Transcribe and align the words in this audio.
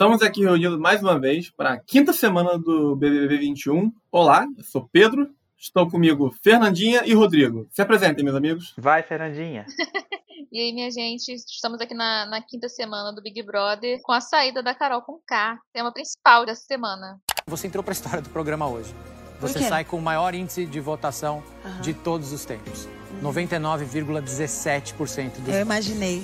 Estamos 0.00 0.22
aqui 0.22 0.40
reunidos 0.40 0.78
mais 0.78 1.02
uma 1.02 1.20
vez 1.20 1.50
para 1.50 1.74
a 1.74 1.78
quinta 1.78 2.10
semana 2.10 2.58
do 2.58 2.96
BBB 2.96 3.36
21. 3.36 3.92
Olá, 4.10 4.46
eu 4.56 4.64
sou 4.64 4.88
Pedro, 4.90 5.28
estou 5.58 5.90
comigo 5.90 6.34
Fernandinha 6.42 7.02
e 7.04 7.12
Rodrigo. 7.12 7.68
Se 7.70 7.82
apresentem, 7.82 8.24
meus 8.24 8.34
amigos. 8.34 8.72
Vai, 8.78 9.02
Fernandinha. 9.02 9.66
E 10.52 10.58
aí, 10.58 10.72
minha 10.72 10.90
gente, 10.90 11.32
estamos 11.32 11.80
aqui 11.80 11.94
na, 11.94 12.26
na, 12.26 12.42
quinta 12.42 12.68
semana 12.68 13.14
do 13.14 13.22
Big 13.22 13.40
Brother 13.40 14.00
com 14.02 14.10
a 14.10 14.20
saída 14.20 14.60
da 14.60 14.74
Carol 14.74 15.00
com 15.00 15.20
K, 15.24 15.56
tema 15.72 15.92
principal 15.92 16.44
dessa 16.44 16.62
semana. 16.62 17.20
Você 17.46 17.68
entrou 17.68 17.84
para 17.84 17.92
a 17.92 17.94
história 17.94 18.20
do 18.20 18.28
programa 18.30 18.66
hoje. 18.66 18.92
Você 19.40 19.60
sai 19.60 19.84
com 19.84 19.96
o 19.96 20.02
maior 20.02 20.34
índice 20.34 20.66
de 20.66 20.80
votação 20.80 21.40
uhum. 21.64 21.80
de 21.82 21.94
todos 21.94 22.32
os 22.32 22.44
tempos. 22.44 22.88
99,17% 23.22 25.38
dos 25.38 25.54
Eu 25.54 25.60
imaginei. 25.60 26.20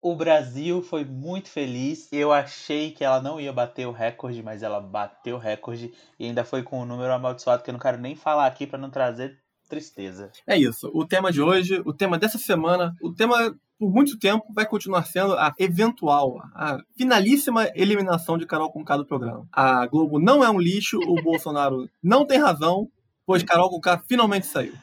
O 0.00 0.14
Brasil 0.14 0.80
foi 0.82 1.04
muito 1.04 1.48
feliz. 1.48 2.08
Eu 2.12 2.32
achei 2.32 2.92
que 2.92 3.04
ela 3.04 3.20
não 3.20 3.40
ia 3.40 3.52
bater 3.52 3.86
o 3.86 3.92
recorde, 3.92 4.42
mas 4.42 4.62
ela 4.62 4.80
bateu 4.80 5.36
o 5.36 5.40
recorde 5.40 5.92
e 6.18 6.26
ainda 6.26 6.44
foi 6.44 6.62
com 6.62 6.80
um 6.80 6.86
número 6.86 7.12
amaldiçoado 7.12 7.62
que 7.62 7.70
eu 7.70 7.72
não 7.72 7.80
quero 7.80 7.98
nem 7.98 8.14
falar 8.14 8.46
aqui 8.46 8.66
para 8.66 8.78
não 8.78 8.90
trazer 8.90 9.38
tristeza. 9.68 10.30
É 10.46 10.56
isso. 10.56 10.90
O 10.94 11.04
tema 11.06 11.30
de 11.30 11.42
hoje, 11.42 11.82
o 11.84 11.92
tema 11.92 12.18
dessa 12.18 12.38
semana, 12.38 12.94
o 13.02 13.12
tema 13.12 13.54
por 13.78 13.92
muito 13.92 14.18
tempo 14.18 14.44
vai 14.52 14.66
continuar 14.66 15.04
sendo 15.04 15.34
a 15.34 15.54
eventual, 15.58 16.40
a 16.54 16.78
finalíssima 16.96 17.70
eliminação 17.74 18.36
de 18.36 18.46
Carol 18.46 18.72
Conká 18.72 18.96
do 18.96 19.06
programa. 19.06 19.46
A 19.52 19.86
Globo 19.86 20.18
não 20.18 20.42
é 20.42 20.50
um 20.50 20.58
lixo, 20.58 20.98
o 20.98 21.22
Bolsonaro 21.22 21.88
não 22.02 22.26
tem 22.26 22.38
razão, 22.38 22.88
pois 23.24 23.42
Carol 23.42 23.70
Conká 23.70 24.02
finalmente 24.08 24.46
saiu. 24.46 24.74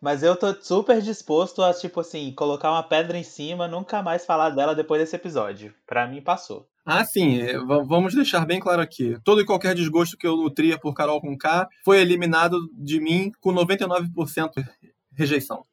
Mas 0.00 0.22
eu 0.22 0.36
tô 0.36 0.54
super 0.60 1.02
disposto 1.02 1.62
a, 1.62 1.74
tipo 1.74 2.00
assim, 2.00 2.32
colocar 2.32 2.70
uma 2.70 2.82
pedra 2.82 3.18
em 3.18 3.24
cima, 3.24 3.66
nunca 3.66 4.02
mais 4.02 4.24
falar 4.24 4.50
dela 4.50 4.74
depois 4.74 5.00
desse 5.00 5.16
episódio. 5.16 5.74
Pra 5.86 6.06
mim, 6.06 6.22
passou. 6.22 6.68
Ah, 6.86 7.04
sim. 7.04 7.42
É, 7.42 7.58
vamos 7.58 8.14
deixar 8.14 8.46
bem 8.46 8.60
claro 8.60 8.80
aqui. 8.80 9.18
Todo 9.24 9.40
e 9.40 9.44
qualquer 9.44 9.74
desgosto 9.74 10.16
que 10.16 10.26
eu 10.26 10.36
nutria 10.36 10.78
por 10.78 10.94
Carol 10.94 11.20
com 11.20 11.36
K 11.36 11.68
foi 11.84 12.00
eliminado 12.00 12.56
de 12.72 13.00
mim 13.00 13.30
com 13.40 13.52
99% 13.52 14.52
rejeição. 15.12 15.64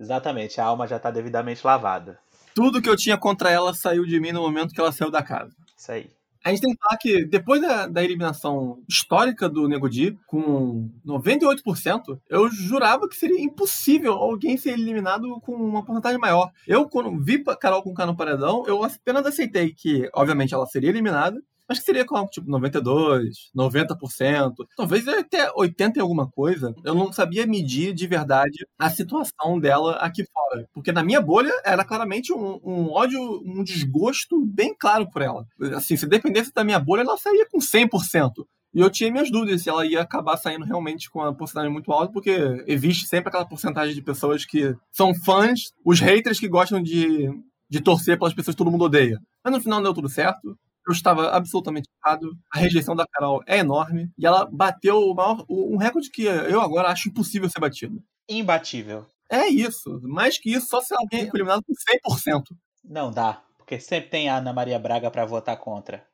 Exatamente. 0.00 0.60
A 0.60 0.64
alma 0.64 0.88
já 0.88 0.98
tá 0.98 1.10
devidamente 1.10 1.64
lavada. 1.64 2.18
Tudo 2.54 2.80
que 2.80 2.88
eu 2.88 2.96
tinha 2.96 3.18
contra 3.18 3.50
ela 3.50 3.74
saiu 3.74 4.04
de 4.04 4.18
mim 4.18 4.32
no 4.32 4.40
momento 4.40 4.72
que 4.72 4.80
ela 4.80 4.92
saiu 4.92 5.10
da 5.10 5.22
casa. 5.22 5.54
Isso 5.76 5.92
aí. 5.92 6.10
A 6.44 6.50
gente 6.50 6.60
tem 6.60 6.74
que 6.74 6.78
falar 6.78 6.98
que 6.98 7.24
depois 7.24 7.62
da, 7.62 7.86
da 7.86 8.04
eliminação 8.04 8.82
histórica 8.86 9.48
do 9.48 9.66
Nego 9.66 9.88
Di, 9.88 10.14
com 10.26 10.90
98%, 11.06 12.20
eu 12.28 12.50
jurava 12.50 13.08
que 13.08 13.16
seria 13.16 13.40
impossível 13.40 14.12
alguém 14.12 14.58
ser 14.58 14.72
eliminado 14.72 15.40
com 15.40 15.54
uma 15.54 15.82
porcentagem 15.82 16.20
maior. 16.20 16.50
Eu, 16.68 16.86
quando 16.86 17.18
vi 17.18 17.42
Carol 17.58 17.82
com 17.82 17.94
K 17.94 18.04
no 18.04 18.14
paredão, 18.14 18.62
eu 18.66 18.84
apenas 18.84 19.24
aceitei 19.24 19.72
que, 19.72 20.06
obviamente, 20.14 20.52
ela 20.52 20.66
seria 20.66 20.90
eliminada, 20.90 21.40
Acho 21.68 21.80
que 21.80 21.86
seria 21.86 22.04
com 22.04 22.26
tipo 22.26 22.48
92, 22.48 23.50
90%, 23.56 24.52
talvez 24.76 25.08
até 25.08 25.50
80 25.54 25.98
em 25.98 26.02
alguma 26.02 26.30
coisa. 26.30 26.74
Eu 26.84 26.94
não 26.94 27.12
sabia 27.12 27.46
medir 27.46 27.94
de 27.94 28.06
verdade 28.06 28.66
a 28.78 28.90
situação 28.90 29.58
dela 29.58 29.96
aqui 29.96 30.24
fora. 30.30 30.68
Porque 30.74 30.92
na 30.92 31.02
minha 31.02 31.20
bolha 31.20 31.52
era 31.64 31.84
claramente 31.84 32.32
um, 32.32 32.60
um 32.62 32.90
ódio, 32.90 33.42
um 33.44 33.64
desgosto 33.64 34.44
bem 34.44 34.74
claro 34.78 35.08
por 35.10 35.22
ela. 35.22 35.46
Assim, 35.74 35.96
se 35.96 36.06
dependesse 36.06 36.52
da 36.52 36.64
minha 36.64 36.78
bolha, 36.78 37.00
ela 37.00 37.16
sairia 37.16 37.46
com 37.48 37.58
100%. 37.58 38.44
E 38.74 38.80
eu 38.80 38.90
tinha 38.90 39.10
minhas 39.10 39.30
dúvidas 39.30 39.62
se 39.62 39.70
ela 39.70 39.86
ia 39.86 40.02
acabar 40.02 40.36
saindo 40.36 40.64
realmente 40.64 41.08
com 41.08 41.20
uma 41.20 41.32
porcentagem 41.32 41.70
muito 41.70 41.92
alta, 41.92 42.12
porque 42.12 42.64
existe 42.66 43.06
sempre 43.06 43.28
aquela 43.28 43.46
porcentagem 43.46 43.94
de 43.94 44.02
pessoas 44.02 44.44
que 44.44 44.74
são 44.90 45.14
fãs, 45.14 45.72
os 45.84 46.00
haters 46.00 46.40
que 46.40 46.48
gostam 46.48 46.82
de, 46.82 47.30
de 47.70 47.80
torcer 47.80 48.18
pelas 48.18 48.34
pessoas 48.34 48.54
que 48.54 48.58
todo 48.58 48.72
mundo 48.72 48.84
odeia. 48.84 49.18
Mas 49.44 49.52
no 49.52 49.60
final 49.60 49.80
deu 49.80 49.94
tudo 49.94 50.08
certo 50.08 50.58
eu 50.86 50.92
estava 50.92 51.30
absolutamente 51.30 51.88
errado. 52.04 52.30
A 52.52 52.58
rejeição 52.58 52.94
da 52.94 53.06
Carol 53.06 53.42
é 53.46 53.58
enorme. 53.58 54.10
E 54.18 54.26
ela 54.26 54.46
bateu 54.50 54.98
o 54.98 55.14
maior, 55.14 55.44
um 55.48 55.76
recorde 55.76 56.10
que 56.10 56.24
eu 56.24 56.60
agora 56.60 56.88
acho 56.88 57.08
impossível 57.08 57.48
ser 57.48 57.60
batido. 57.60 58.02
Imbatível. 58.28 59.06
É 59.30 59.46
isso. 59.46 60.00
Mais 60.02 60.38
que 60.38 60.52
isso, 60.52 60.66
só 60.68 60.80
se 60.80 60.94
alguém 60.94 61.28
for 61.28 61.36
eliminado 61.36 61.62
com 61.64 61.72
100%. 61.72 62.42
Não 62.84 63.10
dá. 63.10 63.42
Porque 63.56 63.80
sempre 63.80 64.10
tem 64.10 64.28
a 64.28 64.36
Ana 64.36 64.52
Maria 64.52 64.78
Braga 64.78 65.10
para 65.10 65.24
votar 65.24 65.56
contra. 65.58 66.06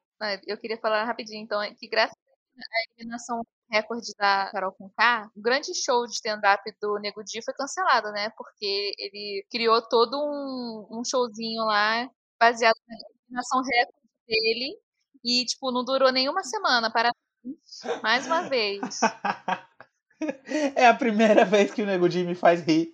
Eu 0.46 0.56
queria 0.58 0.78
falar 0.78 1.04
rapidinho, 1.04 1.42
então, 1.42 1.60
que 1.74 1.88
graças 1.88 2.16
à 2.56 2.92
eliminação 2.94 3.42
recorde 3.70 4.12
da 4.18 4.50
Carol 4.52 4.72
Conká, 4.72 5.30
o 5.34 5.40
grande 5.40 5.74
show 5.74 6.04
de 6.06 6.12
stand-up 6.12 6.62
do 6.80 6.98
Nego 6.98 7.24
Di 7.24 7.42
foi 7.42 7.54
cancelado, 7.54 8.10
né? 8.12 8.30
Porque 8.36 8.92
ele 8.98 9.44
criou 9.50 9.80
todo 9.88 10.16
um, 10.16 10.98
um 10.98 11.04
showzinho 11.04 11.64
lá 11.64 12.08
baseado 12.38 12.76
na 12.86 12.94
eliminação 12.94 13.62
recorde 13.62 13.99
dele 14.30 14.76
e, 15.24 15.44
tipo, 15.44 15.72
não 15.72 15.84
durou 15.84 16.12
nenhuma 16.12 16.42
semana. 16.44 16.90
Parabéns 16.90 17.14
mais 18.02 18.26
uma 18.26 18.42
vez. 18.42 19.00
É 20.76 20.86
a 20.86 20.92
primeira 20.92 21.46
vez 21.46 21.72
que 21.72 21.82
o 21.82 21.86
Nego 21.86 22.06
Di 22.06 22.24
me 22.24 22.34
faz 22.34 22.60
rir. 22.60 22.92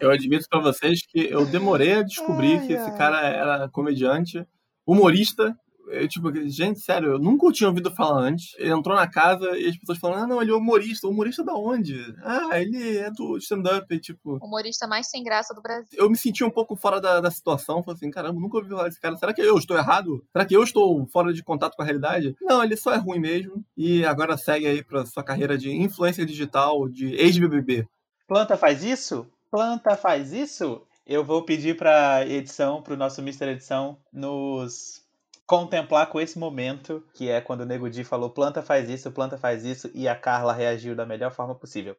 Eu 0.00 0.10
admito 0.10 0.44
para 0.50 0.60
vocês 0.60 1.06
que 1.06 1.30
eu 1.30 1.46
demorei 1.46 1.92
a 1.92 2.02
descobrir 2.02 2.58
ai, 2.58 2.66
que 2.66 2.76
ai. 2.76 2.82
esse 2.82 2.98
cara 2.98 3.20
era 3.20 3.68
comediante, 3.68 4.44
humorista 4.84 5.56
eu, 5.90 6.08
tipo, 6.08 6.32
gente, 6.48 6.80
sério, 6.80 7.12
eu 7.12 7.18
nunca 7.18 7.50
tinha 7.52 7.68
ouvido 7.68 7.90
falar 7.90 8.20
antes. 8.20 8.54
Ele 8.58 8.72
entrou 8.72 8.96
na 8.96 9.08
casa 9.08 9.58
e 9.58 9.66
as 9.66 9.76
pessoas 9.76 9.98
falaram, 9.98 10.24
ah, 10.24 10.26
não, 10.26 10.42
ele 10.42 10.50
é 10.50 10.54
humorista. 10.54 11.08
Humorista 11.08 11.44
da 11.44 11.54
onde? 11.54 11.96
Ah, 12.22 12.60
ele 12.60 12.98
é 12.98 13.10
do 13.10 13.36
stand-up, 13.38 13.98
tipo... 14.00 14.38
Humorista 14.42 14.86
mais 14.86 15.08
sem 15.08 15.22
graça 15.22 15.54
do 15.54 15.62
Brasil. 15.62 15.88
Eu 15.92 16.08
me 16.08 16.16
senti 16.16 16.44
um 16.44 16.50
pouco 16.50 16.76
fora 16.76 17.00
da, 17.00 17.20
da 17.20 17.30
situação. 17.30 17.82
Falei 17.82 17.96
assim, 17.96 18.10
caramba, 18.10 18.40
nunca 18.40 18.58
ouvi 18.58 18.68
falar 18.68 18.88
desse 18.88 19.00
cara. 19.00 19.16
Será 19.16 19.32
que 19.32 19.40
eu 19.40 19.56
estou 19.58 19.76
errado? 19.76 20.24
Será 20.32 20.44
que 20.44 20.56
eu 20.56 20.62
estou 20.62 21.06
fora 21.12 21.32
de 21.32 21.42
contato 21.42 21.74
com 21.76 21.82
a 21.82 21.84
realidade? 21.84 22.34
Não, 22.40 22.62
ele 22.62 22.76
só 22.76 22.92
é 22.92 22.96
ruim 22.96 23.18
mesmo. 23.18 23.64
E 23.76 24.04
agora 24.04 24.36
segue 24.36 24.66
aí 24.66 24.82
pra 24.82 25.06
sua 25.06 25.22
carreira 25.22 25.58
de 25.58 25.70
influência 25.70 26.24
digital, 26.24 26.88
de 26.88 27.14
ex-BBB. 27.14 27.86
Planta 28.26 28.56
faz 28.56 28.84
isso? 28.84 29.26
Planta 29.50 29.96
faz 29.96 30.32
isso? 30.32 30.82
Eu 31.04 31.24
vou 31.24 31.44
pedir 31.44 31.76
pra 31.76 32.24
edição, 32.24 32.80
pro 32.80 32.96
nosso 32.96 33.20
Mr. 33.20 33.48
Edição, 33.48 33.98
nos 34.12 35.02
contemplar 35.50 36.06
com 36.06 36.20
esse 36.20 36.38
momento, 36.38 37.04
que 37.12 37.28
é 37.28 37.40
quando 37.40 37.62
o 37.62 37.66
Nego 37.66 37.90
Di 37.90 38.04
falou 38.04 38.30
planta 38.30 38.62
faz 38.62 38.88
isso, 38.88 39.10
planta 39.10 39.36
faz 39.36 39.64
isso, 39.64 39.90
e 39.92 40.06
a 40.06 40.14
Carla 40.14 40.52
reagiu 40.52 40.94
da 40.94 41.04
melhor 41.04 41.32
forma 41.32 41.56
possível. 41.56 41.96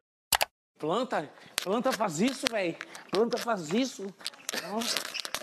Planta, 0.78 1.30
planta 1.62 1.92
faz 1.92 2.18
isso, 2.18 2.46
velho. 2.50 2.74
Planta 3.10 3.36
faz 3.36 3.68
isso. 3.68 4.06
Nossa, 4.70 4.96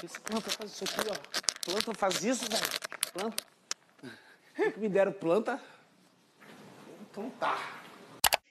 esse 0.03 0.20
planta 0.22 0.50
faz 0.50 0.72
isso 0.72 0.86
aqui, 0.86 1.08
ó. 1.08 1.72
Planta 1.72 1.94
faz 1.94 2.24
isso, 2.24 2.46
velho. 2.50 2.64
Planta. 3.14 3.44
Me 4.78 4.90
deram 4.90 5.12
planta. 5.12 5.62
Então 7.02 7.30
tá. 7.40 7.59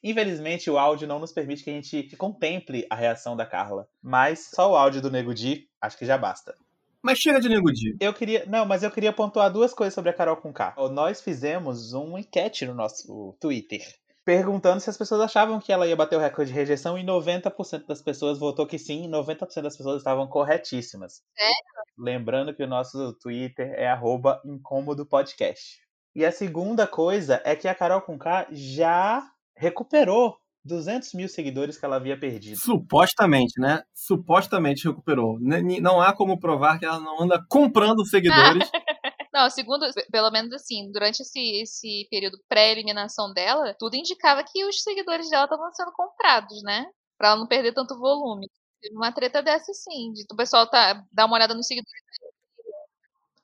Infelizmente, 0.05 0.71
o 0.71 0.79
áudio 0.79 1.09
não 1.09 1.19
nos 1.19 1.33
permite 1.33 1.65
que 1.65 1.71
a 1.71 1.73
gente 1.73 2.17
contemple 2.17 2.87
a 2.89 2.95
reação 2.95 3.37
da 3.37 3.45
Carla. 3.45 3.89
Mas 4.01 4.51
só 4.55 4.71
o 4.71 4.77
áudio 4.77 5.03
do 5.03 5.11
Nego 5.11 5.35
Di, 5.35 5.69
acho 5.81 5.99
que 5.99 6.07
já 6.07 6.17
basta. 6.17 6.55
Mas 7.03 7.19
chega 7.19 7.41
de 7.41 7.49
Nego 7.49 7.73
Di. 7.73 7.97
Eu 8.01 8.13
queria. 8.13 8.45
Não, 8.47 8.65
mas 8.67 8.83
eu 8.83 8.91
queria 8.91 9.13
pontuar 9.13 9.53
duas 9.53 9.73
coisas 9.73 9.95
sobre 9.95 10.11
a 10.11 10.15
Carol 10.15 10.37
com 10.37 10.53
K. 10.53 10.75
Nós 10.91 11.21
fizemos 11.21 11.93
um 11.95 12.19
enquete 12.19 12.67
no 12.67 12.75
nosso 12.75 13.37
Twitter. 13.41 13.83
Perguntando 14.25 14.81
se 14.81 14.91
as 14.91 14.99
pessoas 14.99 15.23
achavam 15.23 15.59
que 15.59 15.73
ela 15.73 15.87
ia 15.87 15.97
bater 15.97 16.17
o 16.17 16.21
recorde 16.21 16.51
de 16.51 16.59
rejeição 16.59 16.99
e 16.99 17.03
90% 17.03 17.87
das 17.87 18.03
pessoas 18.03 18.39
votou 18.39 18.67
que 18.67 18.79
sim, 18.79 19.05
e 19.05 19.09
90% 19.09 19.63
das 19.63 19.77
pessoas 19.77 19.99
estavam 19.99 20.27
corretíssimas. 20.27 21.23
Sério? 21.35 21.55
Lembrando 21.97 22.55
que 22.55 22.63
o 22.63 22.67
nosso 22.67 23.15
Twitter 23.15 23.73
é 23.75 23.89
arroba 23.89 24.43
incômodopodcast. 24.45 25.81
E 26.15 26.27
a 26.27 26.33
segunda 26.33 26.87
coisa 26.87 27.41
é 27.45 27.57
que 27.57 27.69
a 27.69 27.75
Carol 27.75 28.03
com 28.03 28.19
K 28.19 28.49
já 28.51 29.27
recuperou 29.57 30.37
200 30.65 31.13
mil 31.15 31.29
seguidores 31.29 31.79
que 31.79 31.85
ela 31.85 31.97
havia 31.97 32.19
perdido. 32.19 32.59
Supostamente, 32.59 33.61
né? 33.61 33.83
Supostamente 33.95 34.87
recuperou. 34.89 35.39
Não 35.41 36.01
há 36.01 36.15
como 36.15 36.39
provar 36.39 36.79
que 36.79 36.85
ela 36.85 37.01
não 37.01 37.23
anda 37.23 37.43
comprando 37.49 38.05
seguidores. 38.07 38.69
Não, 39.33 39.49
segundo, 39.51 39.87
pelo 40.11 40.31
menos 40.33 40.53
assim, 40.53 40.91
durante 40.91 41.21
esse, 41.21 41.63
esse 41.63 42.09
período 42.11 42.39
pré-eliminação 42.49 43.33
dela, 43.33 43.73
tudo 43.79 43.95
indicava 43.95 44.43
que 44.43 44.65
os 44.65 44.83
seguidores 44.83 45.29
dela 45.31 45.45
estavam 45.45 45.71
sendo 45.73 45.93
comprados, 45.93 46.61
né? 46.65 46.87
Pra 47.17 47.29
ela 47.29 47.37
não 47.39 47.47
perder 47.47 47.73
tanto 47.73 47.97
volume. 47.99 48.51
Teve 48.81 48.97
uma 48.97 49.13
treta 49.13 49.41
dessa, 49.43 49.73
sim, 49.73 50.13
de 50.13 50.25
o 50.33 50.37
pessoal 50.37 50.69
tá, 50.69 51.05
dar 51.13 51.27
uma 51.27 51.37
olhada 51.37 51.55
nos 51.55 51.69
seguidores 51.69 52.03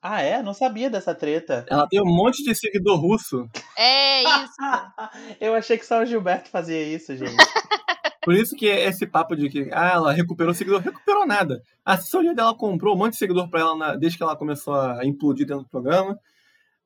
ah, 0.06 0.20
é? 0.20 0.42
Não 0.42 0.52
sabia 0.52 0.90
dessa 0.90 1.14
treta. 1.14 1.64
Ela 1.66 1.88
tem 1.88 1.98
um 1.98 2.04
monte 2.04 2.44
de 2.44 2.54
seguidor 2.54 3.00
russo. 3.00 3.48
É 3.74 4.22
isso. 4.22 4.54
Eu 5.40 5.54
achei 5.54 5.78
que 5.78 5.86
só 5.86 6.02
o 6.02 6.04
Gilberto 6.04 6.50
fazia 6.50 6.82
isso, 6.82 7.16
gente. 7.16 7.34
Por 8.22 8.34
isso 8.34 8.54
que 8.54 8.66
esse 8.66 9.06
papo 9.06 9.34
de 9.34 9.48
que 9.48 9.70
ah, 9.72 9.92
ela 9.94 10.12
recuperou 10.12 10.52
seguidor, 10.52 10.82
recuperou 10.82 11.26
nada. 11.26 11.62
A 11.82 11.94
assessoria 11.94 12.34
dela 12.34 12.54
comprou 12.54 12.94
um 12.94 12.98
monte 12.98 13.12
de 13.12 13.18
seguidor 13.18 13.48
para 13.48 13.60
ela 13.60 13.76
na, 13.76 13.96
desde 13.96 14.18
que 14.18 14.22
ela 14.22 14.36
começou 14.36 14.74
a 14.74 15.06
implodir 15.06 15.46
dentro 15.46 15.64
do 15.64 15.70
programa. 15.70 16.18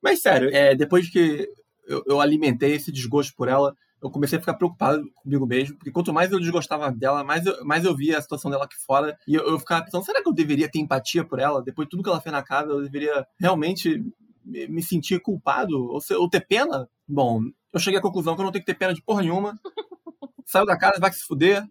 Mas 0.01 0.21
sério, 0.21 0.49
é, 0.53 0.73
depois 0.73 1.09
que 1.09 1.49
eu, 1.89 2.03
eu 2.05 2.21
alimentei 2.21 2.75
esse 2.75 2.91
desgosto 2.91 3.33
por 3.35 3.47
ela, 3.47 3.75
eu 4.01 4.09
comecei 4.09 4.37
a 4.37 4.41
ficar 4.41 4.53
preocupado 4.53 5.03
comigo 5.15 5.45
mesmo, 5.45 5.75
porque 5.75 5.91
quanto 5.91 6.13
mais 6.13 6.31
eu 6.31 6.39
desgostava 6.39 6.89
dela, 6.91 7.23
mais 7.23 7.45
eu, 7.45 7.65
mais 7.65 7.83
eu 7.83 7.95
via 7.95 8.17
a 8.17 8.21
situação 8.21 8.49
dela 8.49 8.63
aqui 8.63 8.77
fora, 8.85 9.17
e 9.27 9.35
eu, 9.35 9.45
eu 9.45 9.59
ficava 9.59 9.83
pensando, 9.83 10.05
será 10.05 10.21
que 10.21 10.29
eu 10.29 10.33
deveria 10.33 10.69
ter 10.69 10.79
empatia 10.79 11.25
por 11.25 11.39
ela? 11.39 11.61
Depois 11.61 11.85
de 11.85 11.89
tudo 11.89 12.03
que 12.03 12.09
ela 12.09 12.21
fez 12.21 12.31
na 12.31 12.43
casa, 12.43 12.69
eu 12.69 12.81
deveria 12.81 13.25
realmente 13.37 14.01
me, 14.45 14.81
sentir 14.81 15.19
culpado 15.19 15.91
ou, 15.91 15.99
ser, 15.99 16.15
ou 16.15 16.29
ter 16.29 16.45
pena, 16.45 16.87
bom, 17.07 17.41
eu 17.73 17.79
cheguei 17.79 17.99
à 17.99 18.01
conclusão 18.01 18.35
que 18.35 18.41
eu 18.41 18.45
não 18.45 18.51
tenho 18.51 18.63
que 18.63 18.71
ter 18.71 18.77
pena 18.77 18.93
de 18.93 19.01
porra 19.01 19.21
nenhuma. 19.21 19.59
Saiu 20.45 20.65
da 20.65 20.77
casa, 20.77 20.99
vai 20.99 21.11
se 21.11 21.23
fuder. 21.23 21.67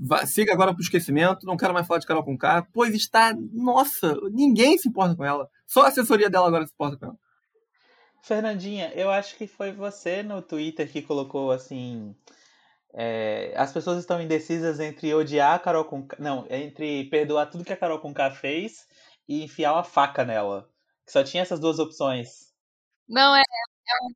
Vai, 0.00 0.26
siga 0.26 0.52
agora 0.52 0.72
pro 0.72 0.82
esquecimento, 0.82 1.44
não 1.44 1.56
quero 1.56 1.74
mais 1.74 1.86
falar 1.86 1.98
de 1.98 2.06
Carol 2.06 2.24
com 2.24 2.38
K, 2.38 2.66
pois 2.72 2.94
está. 2.94 3.34
Nossa, 3.52 4.16
ninguém 4.30 4.78
se 4.78 4.88
importa 4.88 5.16
com 5.16 5.24
ela. 5.24 5.48
Só 5.66 5.82
a 5.82 5.88
assessoria 5.88 6.30
dela 6.30 6.46
agora 6.46 6.66
se 6.66 6.72
importa 6.72 6.96
com 6.96 7.06
ela. 7.06 7.18
Fernandinha, 8.22 8.92
eu 8.94 9.10
acho 9.10 9.36
que 9.36 9.46
foi 9.46 9.72
você 9.72 10.22
no 10.22 10.42
Twitter 10.42 10.90
que 10.90 11.02
colocou 11.02 11.50
assim. 11.50 12.14
É, 12.94 13.52
as 13.56 13.72
pessoas 13.72 13.98
estão 13.98 14.20
indecisas 14.20 14.80
entre 14.80 15.14
odiar 15.14 15.54
a 15.54 15.58
Carol 15.58 15.84
com 15.84 16.06
Não, 16.18 16.46
entre 16.50 17.04
perdoar 17.10 17.46
tudo 17.46 17.64
que 17.64 17.72
a 17.72 17.76
Carol 17.76 18.00
com 18.00 18.14
K 18.14 18.30
fez 18.30 18.88
e 19.28 19.44
enfiar 19.44 19.74
uma 19.74 19.84
faca 19.84 20.24
nela. 20.24 20.68
Só 21.06 21.22
tinha 21.22 21.42
essas 21.42 21.60
duas 21.60 21.78
opções. 21.78 22.52
Não, 23.08 23.34
é, 23.34 23.40
é, 23.40 24.04
um, 24.04 24.10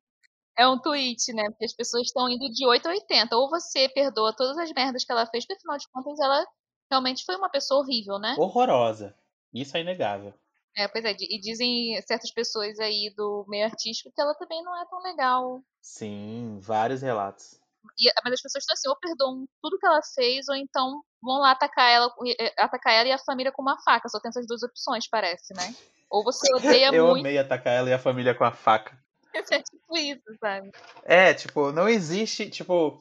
é 0.59 0.67
um 0.67 0.79
tweet, 0.79 1.33
né? 1.33 1.43
Porque 1.49 1.65
as 1.65 1.73
pessoas 1.73 2.07
estão 2.07 2.29
indo 2.29 2.47
de 2.51 2.67
8 2.67 2.87
a 2.87 2.91
80. 2.91 3.35
Ou 3.35 3.49
você 3.49 3.89
perdoa 3.89 4.35
todas 4.35 4.57
as 4.57 4.71
merdas 4.73 5.03
que 5.03 5.11
ela 5.11 5.25
fez, 5.25 5.45
porque 5.45 5.57
afinal 5.57 5.77
de 5.77 5.87
contas 5.91 6.19
ela 6.19 6.45
realmente 6.89 7.25
foi 7.25 7.35
uma 7.35 7.49
pessoa 7.49 7.81
horrível, 7.81 8.19
né? 8.19 8.35
Horrorosa. 8.37 9.15
Isso 9.53 9.75
é 9.77 9.81
inegável. 9.81 10.33
É, 10.75 10.87
pois 10.87 11.05
é, 11.05 11.15
e 11.19 11.39
dizem 11.39 12.01
certas 12.01 12.31
pessoas 12.31 12.79
aí 12.79 13.13
do 13.15 13.45
meio 13.47 13.65
artístico 13.65 14.11
que 14.13 14.21
ela 14.21 14.33
também 14.35 14.63
não 14.63 14.75
é 14.81 14.85
tão 14.87 15.01
legal. 15.03 15.63
Sim, 15.81 16.57
vários 16.59 17.01
relatos. 17.01 17.59
E, 17.99 18.11
mas 18.23 18.33
as 18.33 18.41
pessoas 18.41 18.63
estão 18.63 18.73
assim, 18.73 18.89
ou 18.89 18.95
perdoam 18.99 19.45
tudo 19.61 19.77
que 19.77 19.85
ela 19.85 20.01
fez, 20.15 20.47
ou 20.49 20.55
então 20.55 21.03
vão 21.21 21.39
lá 21.39 21.51
atacar 21.51 21.89
ela, 21.91 22.11
atacar 22.57 22.93
ela 22.93 23.09
e 23.09 23.11
a 23.11 23.17
família 23.19 23.51
com 23.51 23.61
uma 23.61 23.79
faca. 23.83 24.09
Só 24.09 24.19
tem 24.19 24.29
essas 24.29 24.47
duas 24.47 24.63
opções, 24.63 25.07
parece, 25.07 25.53
né? 25.53 25.75
Ou 26.09 26.23
você 26.23 26.47
odeia 26.55 26.87
Eu 26.87 27.05
muito. 27.05 27.17
Eu 27.17 27.19
amei 27.19 27.37
atacar 27.37 27.73
ela 27.73 27.89
e 27.89 27.93
a 27.93 27.99
família 27.99 28.33
com 28.33 28.43
a 28.43 28.51
faca. 28.51 28.97
É 29.35 29.41
tipo 29.41 29.97
isso, 29.97 30.21
sabe? 30.39 30.69
É, 31.03 31.33
tipo, 31.33 31.71
não 31.71 31.89
existe, 31.89 32.51
tipo, 32.51 32.99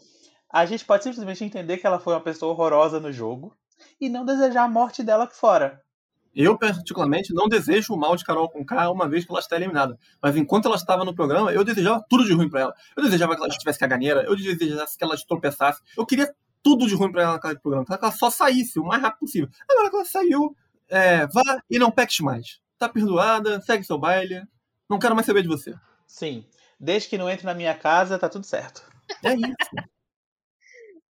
a 0.51 0.65
gente 0.65 0.83
pode 0.83 1.05
simplesmente 1.05 1.45
entender 1.45 1.77
que 1.77 1.87
ela 1.87 2.01
foi 2.01 2.15
uma 2.15 2.23
pessoa 2.23 2.53
horrorosa 2.53 2.99
no 2.99 3.13
jogo 3.13 3.55
e 4.01 4.09
não 4.09 4.25
desejar 4.25 4.65
a 4.65 4.69
morte 4.69 5.03
dela 5.03 5.27
fora. 5.27 5.85
Eu, 6.35 6.57
particularmente, 6.59 7.35
não 7.35 7.49
desejo 7.49 7.93
o 7.93 7.97
mal 7.97 8.17
de 8.17 8.25
Carol 8.25 8.49
com 8.49 8.65
K 8.65 8.91
uma 8.91 9.09
vez 9.09 9.25
que 9.25 9.31
ela 9.31 9.41
está 9.41 9.57
eliminada. 9.57 9.99
Mas 10.21 10.37
enquanto 10.37 10.67
ela 10.67 10.77
estava 10.77 11.05
no 11.05 11.15
programa, 11.15 11.53
eu 11.53 11.63
desejava 11.63 12.05
tudo 12.09 12.25
de 12.25 12.33
ruim 12.33 12.49
para 12.49 12.61
ela. 12.61 12.75
Eu 12.97 13.03
desejava 13.03 13.35
que 13.35 13.43
ela 13.43 13.51
tivesse 13.51 13.79
caganeira, 13.79 14.25
eu 14.25 14.35
desejava 14.35 14.87
que 14.87 15.05
ela 15.05 15.17
tropeçasse. 15.29 15.83
Eu 15.97 16.07
queria 16.07 16.35
tudo 16.63 16.87
de 16.87 16.95
ruim 16.95 17.13
para 17.13 17.23
ela 17.23 17.33
naquele 17.35 17.59
programa. 17.59 17.85
Que 17.85 17.93
ela 17.93 18.13
só 18.13 18.31
saísse 18.31 18.79
o 18.79 18.85
mais 18.85 19.03
rápido 19.03 19.21
possível. 19.21 19.49
Agora 19.69 19.91
que 19.91 19.97
ela 19.97 20.05
saiu, 20.05 20.57
é, 20.89 21.27
vá 21.27 21.43
e 21.69 21.79
não 21.79 21.91
peque 21.91 22.23
mais. 22.23 22.61
Tá 22.79 22.89
perdoada, 22.89 23.61
segue 23.61 23.85
seu 23.85 23.99
baile. 23.99 24.43
Não 24.89 24.99
quero 24.99 25.15
mais 25.15 25.27
saber 25.27 25.43
de 25.43 25.49
você. 25.49 25.75
Sim. 26.07 26.47
Desde 26.79 27.09
que 27.09 27.19
não 27.19 27.31
entre 27.31 27.47
na 27.47 27.55
minha 27.55 27.75
casa, 27.75 28.19
tá 28.19 28.29
tudo 28.29 28.45
certo. 28.45 28.83
É 29.23 29.35
isso. 29.35 29.89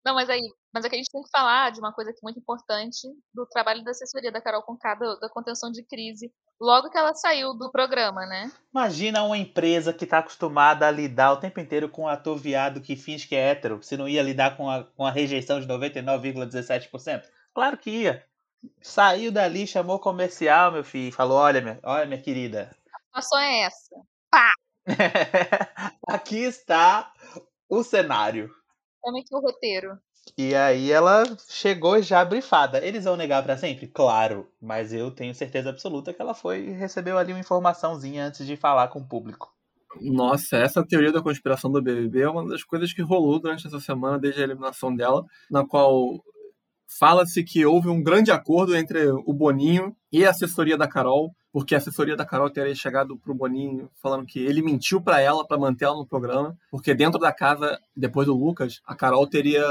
Não, 0.03 0.15
mas 0.15 0.29
aí, 0.29 0.41
mas 0.73 0.85
é 0.85 0.89
que 0.89 0.95
a 0.95 0.97
gente 0.97 1.11
tem 1.11 1.21
que 1.21 1.29
falar 1.29 1.71
de 1.71 1.79
uma 1.79 1.93
coisa 1.93 2.11
que 2.11 2.19
é 2.19 2.23
muito 2.23 2.39
importante 2.39 3.07
do 3.33 3.45
trabalho 3.47 3.83
da 3.83 3.91
assessoria 3.91 4.31
da 4.31 4.41
Carol 4.41 4.63
Conká, 4.63 4.95
da 4.95 5.29
contenção 5.29 5.71
de 5.71 5.83
crise, 5.83 6.31
logo 6.59 6.89
que 6.89 6.97
ela 6.97 7.13
saiu 7.15 7.53
do 7.53 7.71
programa, 7.71 8.25
né? 8.25 8.51
Imagina 8.73 9.23
uma 9.23 9.37
empresa 9.37 9.93
que 9.93 10.03
está 10.03 10.19
acostumada 10.19 10.87
a 10.87 10.91
lidar 10.91 11.33
o 11.33 11.37
tempo 11.37 11.59
inteiro 11.59 11.89
com 11.89 12.03
um 12.03 12.07
ator 12.07 12.37
viado 12.37 12.81
que 12.81 12.95
finge 12.95 13.27
que 13.27 13.35
é 13.35 13.49
hétero, 13.49 13.81
se 13.81 13.97
não 13.97 14.07
ia 14.07 14.21
lidar 14.21 14.55
com 14.55 14.69
a, 14.69 14.83
com 14.83 15.05
a 15.05 15.11
rejeição 15.11 15.59
de 15.59 15.67
99,17%? 15.67 17.23
Claro 17.53 17.77
que 17.77 17.89
ia. 17.89 18.25
Saiu 18.81 19.31
dali, 19.31 19.65
chamou 19.65 19.95
o 19.95 20.01
comercial, 20.01 20.71
meu 20.71 20.83
filho, 20.83 21.09
e 21.09 21.13
falou: 21.13 21.37
olha, 21.37 21.61
minha, 21.61 21.79
olha, 21.83 22.05
minha 22.05 22.21
querida. 22.21 22.75
A 22.93 22.99
situação 22.99 23.39
é 23.39 23.61
essa. 23.61 23.95
Pá! 24.29 24.51
Aqui 26.07 26.43
está 26.43 27.11
o 27.69 27.83
cenário. 27.83 28.49
Tome 29.01 29.21
aqui 29.21 29.33
o 29.33 29.39
roteiro. 29.39 29.97
E 30.37 30.55
aí 30.55 30.91
ela 30.91 31.23
chegou 31.47 32.01
já 32.01 32.23
brifada. 32.23 32.83
Eles 32.85 33.05
vão 33.05 33.15
negar 33.15 33.43
para 33.43 33.57
sempre? 33.57 33.87
Claro, 33.87 34.47
mas 34.61 34.93
eu 34.93 35.11
tenho 35.11 35.33
certeza 35.33 35.69
absoluta 35.69 36.13
que 36.13 36.21
ela 36.21 36.33
foi 36.33 36.71
recebeu 36.71 37.17
ali 37.17 37.33
uma 37.33 37.39
informaçãozinha 37.39 38.25
antes 38.25 38.45
de 38.45 38.55
falar 38.55 38.87
com 38.89 38.99
o 38.99 39.07
público. 39.07 39.53
Nossa, 40.01 40.57
essa 40.57 40.85
teoria 40.85 41.11
da 41.11 41.21
conspiração 41.21 41.71
do 41.71 41.81
BBB 41.81 42.21
é 42.21 42.29
uma 42.29 42.47
das 42.47 42.63
coisas 42.63 42.93
que 42.93 43.01
rolou 43.01 43.39
durante 43.39 43.65
essa 43.65 43.79
semana 43.79 44.19
desde 44.19 44.41
a 44.41 44.43
eliminação 44.43 44.95
dela, 44.95 45.25
na 45.49 45.65
qual 45.65 46.23
fala-se 46.99 47.43
que 47.43 47.65
houve 47.65 47.89
um 47.89 48.01
grande 48.01 48.31
acordo 48.31 48.75
entre 48.75 49.07
o 49.07 49.33
Boninho 49.33 49.95
e 50.11 50.25
a 50.25 50.29
assessoria 50.29 50.77
da 50.77 50.87
Carol, 50.87 51.35
porque 51.51 51.75
a 51.75 51.77
assessoria 51.77 52.15
da 52.15 52.25
Carol 52.25 52.49
teria 52.49 52.73
chegado 52.75 53.17
pro 53.17 53.35
Boninho 53.35 53.89
falando 54.01 54.25
que 54.25 54.39
ele 54.39 54.61
mentiu 54.61 55.01
para 55.01 55.19
ela 55.21 55.45
para 55.45 55.57
manter 55.57 55.85
ela 55.85 55.97
no 55.97 56.07
programa, 56.07 56.55
porque 56.71 56.93
dentro 56.93 57.19
da 57.19 57.31
casa, 57.31 57.79
depois 57.95 58.27
do 58.27 58.35
Lucas, 58.35 58.81
a 58.85 58.95
Carol 58.95 59.27
teria 59.27 59.65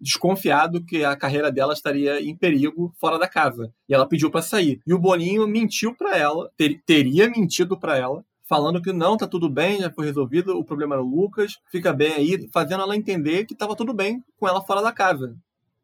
desconfiado 0.00 0.84
que 0.84 1.04
a 1.04 1.14
carreira 1.14 1.52
dela 1.52 1.74
estaria 1.74 2.20
em 2.20 2.34
perigo 2.34 2.92
fora 2.98 3.18
da 3.18 3.28
casa. 3.28 3.72
E 3.88 3.94
ela 3.94 4.08
pediu 4.08 4.30
para 4.30 4.42
sair. 4.42 4.80
E 4.86 4.94
o 4.94 4.98
Boninho 4.98 5.46
mentiu 5.46 5.94
para 5.94 6.16
ela, 6.16 6.50
ter, 6.56 6.80
teria 6.86 7.28
mentido 7.28 7.78
para 7.78 7.98
ela, 7.98 8.24
falando 8.48 8.82
que 8.82 8.92
não, 8.92 9.16
tá 9.16 9.28
tudo 9.28 9.48
bem, 9.48 9.78
já 9.78 9.90
foi 9.92 10.06
resolvido, 10.06 10.58
o 10.58 10.64
problema 10.64 10.96
era 10.96 11.04
o 11.04 11.08
Lucas, 11.08 11.58
fica 11.70 11.92
bem 11.92 12.12
aí, 12.14 12.48
fazendo 12.52 12.82
ela 12.82 12.96
entender 12.96 13.44
que 13.44 13.54
tava 13.54 13.76
tudo 13.76 13.94
bem 13.94 14.24
com 14.38 14.48
ela 14.48 14.60
fora 14.60 14.82
da 14.82 14.90
casa. 14.90 15.36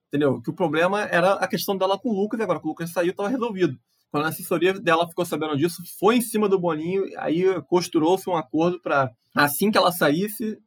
Entendeu? 0.09 0.41
Que 0.41 0.51
o 0.51 0.55
problema 0.55 1.03
era 1.03 1.35
a 1.35 1.47
questão 1.47 1.77
dela 1.77 1.99
com 1.99 2.09
o 2.09 2.21
Lucas, 2.21 2.41
e 2.41 2.43
agora 2.43 2.59
que 2.59 2.67
o 2.67 2.71
Lucas 2.71 2.91
saiu, 2.91 3.15
tava 3.15 3.29
resolvido. 3.29 3.79
Quando 4.11 4.25
a 4.25 4.29
assessoria 4.29 4.73
dela 4.73 5.07
ficou 5.07 5.25
sabendo 5.25 5.57
disso, 5.57 5.83
foi 5.99 6.17
em 6.17 6.21
cima 6.21 6.49
do 6.49 6.59
Boninho, 6.59 7.05
aí 7.19 7.45
costurou-se 7.69 8.29
um 8.29 8.37
acordo 8.37 8.81
para 8.81 9.13
assim 9.35 9.71
que 9.71 9.77
ela 9.77 9.93
saísse, 9.93 10.59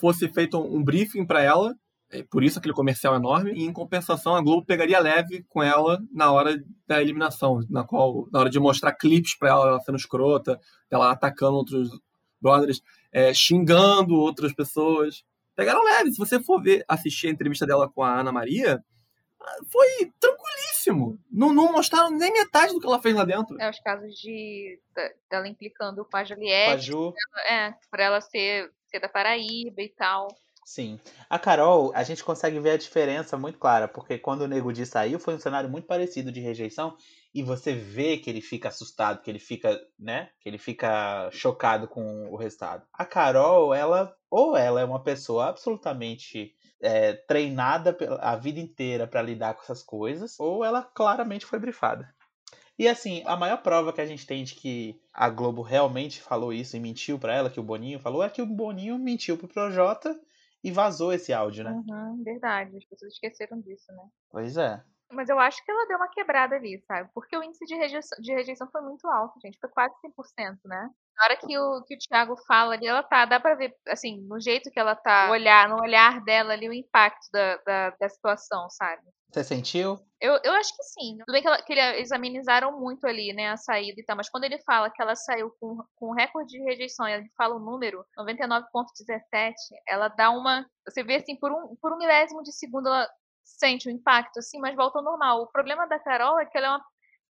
fosse 0.00 0.28
feito 0.28 0.58
um 0.58 0.82
briefing 0.82 1.24
para 1.24 1.42
ela 1.42 1.76
é, 2.16 2.22
por 2.22 2.42
isso 2.42 2.58
aquele 2.58 2.74
comercial 2.74 3.14
enorme, 3.14 3.52
e 3.52 3.64
em 3.64 3.72
compensação 3.72 4.34
a 4.34 4.40
Globo 4.40 4.64
pegaria 4.64 4.98
leve 4.98 5.44
com 5.48 5.62
ela 5.62 6.02
na 6.12 6.32
hora 6.32 6.62
da 6.86 7.00
eliminação, 7.00 7.60
na 7.68 7.84
qual 7.84 8.26
na 8.32 8.40
hora 8.40 8.50
de 8.50 8.58
mostrar 8.58 8.92
clipes 8.92 9.36
para 9.36 9.50
ela, 9.50 9.68
ela 9.68 9.80
sendo 9.80 9.96
escrota, 9.96 10.60
ela 10.90 11.10
atacando 11.10 11.56
outros 11.56 11.90
brothers, 12.40 12.82
é, 13.12 13.32
xingando 13.34 14.14
outras 14.14 14.52
pessoas. 14.52 15.24
Pegaram 15.54 15.84
leve, 15.84 16.12
se 16.12 16.18
você 16.18 16.40
for 16.42 16.62
ver, 16.62 16.84
assistir 16.86 17.28
a 17.28 17.30
entrevista 17.30 17.66
dela 17.66 17.88
com 17.88 18.02
a 18.02 18.20
Ana 18.20 18.30
Maria, 18.32 18.84
foi 19.70 20.12
tranquilíssimo. 20.18 21.18
Não, 21.30 21.52
não 21.52 21.72
mostraram 21.72 22.10
nem 22.10 22.32
metade 22.32 22.72
do 22.72 22.80
que 22.80 22.86
ela 22.86 23.00
fez 23.00 23.14
lá 23.14 23.24
dentro. 23.24 23.60
É, 23.60 23.70
os 23.70 23.80
casos 23.80 24.14
de 24.14 24.78
dela 25.30 25.48
implicando 25.48 26.04
com 26.04 26.16
a 26.16 26.24
Juliette. 26.24 26.66
Com 26.66 26.72
a 26.72 26.76
Ju. 26.76 27.14
É, 27.48 27.74
por 27.90 28.00
ela 28.00 28.20
ser, 28.20 28.70
ser 28.90 29.00
da 29.00 29.08
Paraíba 29.08 29.82
e 29.82 29.88
tal. 29.88 30.28
Sim. 30.66 30.98
A 31.30 31.38
Carol, 31.38 31.92
a 31.94 32.02
gente 32.02 32.24
consegue 32.24 32.58
ver 32.58 32.70
a 32.70 32.76
diferença 32.76 33.38
muito 33.38 33.56
clara, 33.56 33.86
porque 33.86 34.18
quando 34.18 34.40
o 34.40 34.48
Nego 34.48 34.72
Di 34.72 34.84
saiu, 34.84 35.20
foi 35.20 35.36
um 35.36 35.38
cenário 35.38 35.70
muito 35.70 35.86
parecido 35.86 36.32
de 36.32 36.40
rejeição, 36.40 36.96
e 37.32 37.40
você 37.40 37.72
vê 37.72 38.16
que 38.16 38.28
ele 38.28 38.40
fica 38.40 38.68
assustado, 38.68 39.22
que 39.22 39.30
ele 39.30 39.38
fica, 39.38 39.80
né? 39.96 40.28
Que 40.40 40.48
ele 40.48 40.58
fica 40.58 41.30
chocado 41.30 41.86
com 41.86 42.28
o 42.32 42.36
resultado. 42.36 42.84
A 42.92 43.04
Carol, 43.04 43.72
ela, 43.72 44.12
ou 44.28 44.56
ela 44.56 44.80
é 44.80 44.84
uma 44.84 45.00
pessoa 45.00 45.46
absolutamente 45.46 46.52
é, 46.80 47.12
treinada 47.12 47.96
a 48.20 48.34
vida 48.34 48.58
inteira 48.58 49.06
para 49.06 49.22
lidar 49.22 49.54
com 49.54 49.62
essas 49.62 49.84
coisas, 49.84 50.34
ou 50.40 50.64
ela 50.64 50.82
claramente 50.82 51.46
foi 51.46 51.60
brifada. 51.60 52.12
E 52.76 52.88
assim, 52.88 53.22
a 53.24 53.36
maior 53.36 53.58
prova 53.58 53.92
que 53.92 54.00
a 54.00 54.06
gente 54.06 54.26
tem 54.26 54.42
de 54.42 54.56
que 54.56 55.00
a 55.14 55.30
Globo 55.30 55.62
realmente 55.62 56.20
falou 56.20 56.52
isso 56.52 56.76
e 56.76 56.80
mentiu 56.80 57.20
para 57.20 57.36
ela, 57.36 57.50
que 57.50 57.60
o 57.60 57.62
Boninho 57.62 58.00
falou, 58.00 58.20
é 58.20 58.28
que 58.28 58.42
o 58.42 58.46
Boninho 58.46 58.98
mentiu 58.98 59.38
pro 59.38 59.46
Projota 59.46 60.18
e 60.62 60.70
vazou 60.70 61.12
esse 61.12 61.32
áudio, 61.32 61.64
né? 61.64 61.70
Uhum, 61.70 62.22
verdade, 62.22 62.76
as 62.76 62.84
pessoas 62.84 63.12
esqueceram 63.12 63.60
disso, 63.60 63.92
né? 63.92 64.08
Pois 64.30 64.56
é. 64.56 64.84
Mas 65.12 65.28
eu 65.28 65.38
acho 65.38 65.64
que 65.64 65.70
ela 65.70 65.86
deu 65.86 65.96
uma 65.96 66.08
quebrada 66.08 66.56
ali, 66.56 66.82
sabe? 66.86 67.08
Porque 67.14 67.36
o 67.36 67.42
índice 67.42 67.64
de 67.64 67.74
rejeição, 67.76 68.18
de 68.20 68.32
rejeição 68.32 68.68
foi 68.70 68.80
muito 68.82 69.06
alto, 69.08 69.38
gente. 69.40 69.58
Foi 69.58 69.70
quase 69.70 69.94
100%, 70.00 70.58
né? 70.64 70.90
Na 71.16 71.24
hora 71.24 71.36
que 71.36 71.58
o, 71.58 71.82
que 71.84 71.94
o 71.94 71.98
Thiago 71.98 72.36
fala 72.46 72.74
ali, 72.74 72.86
ela 72.86 73.02
tá, 73.02 73.24
dá 73.24 73.40
pra 73.40 73.54
ver, 73.54 73.74
assim, 73.88 74.20
no 74.22 74.40
jeito 74.40 74.70
que 74.70 74.78
ela 74.78 74.94
tá, 74.94 75.30
olhar, 75.30 75.68
no 75.68 75.80
olhar 75.80 76.22
dela 76.22 76.52
ali, 76.52 76.68
o 76.68 76.74
impacto 76.74 77.26
da, 77.32 77.56
da, 77.58 77.90
da 77.90 78.08
situação, 78.08 78.68
sabe? 78.68 79.02
Você 79.30 79.44
sentiu? 79.44 79.98
Eu, 80.20 80.38
eu 80.42 80.52
acho 80.54 80.74
que 80.74 80.82
sim. 80.82 81.18
Tudo 81.18 81.32
bem 81.32 81.42
que, 81.42 81.48
ela, 81.48 81.62
que 81.62 81.72
eles 81.72 82.12
amenizaram 82.12 82.78
muito 82.78 83.06
ali, 83.06 83.32
né, 83.32 83.50
a 83.50 83.56
saída 83.56 84.00
e 84.00 84.04
tal, 84.04 84.16
mas 84.16 84.28
quando 84.28 84.44
ele 84.44 84.58
fala 84.62 84.90
que 84.90 85.00
ela 85.00 85.14
saiu 85.14 85.50
com, 85.60 85.78
com 85.94 86.12
recorde 86.12 86.52
de 86.52 86.62
rejeição 86.62 87.06
e 87.06 87.12
ele 87.12 87.30
fala 87.36 87.54
o 87.54 87.60
número, 87.60 88.04
99,17, 88.18 89.52
ela 89.86 90.08
dá 90.08 90.30
uma. 90.30 90.66
Você 90.88 91.02
vê 91.02 91.16
assim, 91.16 91.36
por 91.36 91.52
um, 91.52 91.76
por 91.76 91.92
um 91.92 91.98
milésimo 91.98 92.42
de 92.42 92.52
segundo 92.52 92.88
ela 92.88 93.08
sente 93.46 93.88
o 93.88 93.92
impacto, 93.92 94.40
assim, 94.40 94.58
mas 94.58 94.74
volta 94.74 94.98
ao 94.98 95.04
normal. 95.04 95.42
O 95.42 95.46
problema 95.46 95.86
da 95.86 95.98
Carol 95.98 96.40
é 96.40 96.46
que 96.46 96.58
ela 96.58 96.66
é 96.66 96.70
uma. 96.70 96.84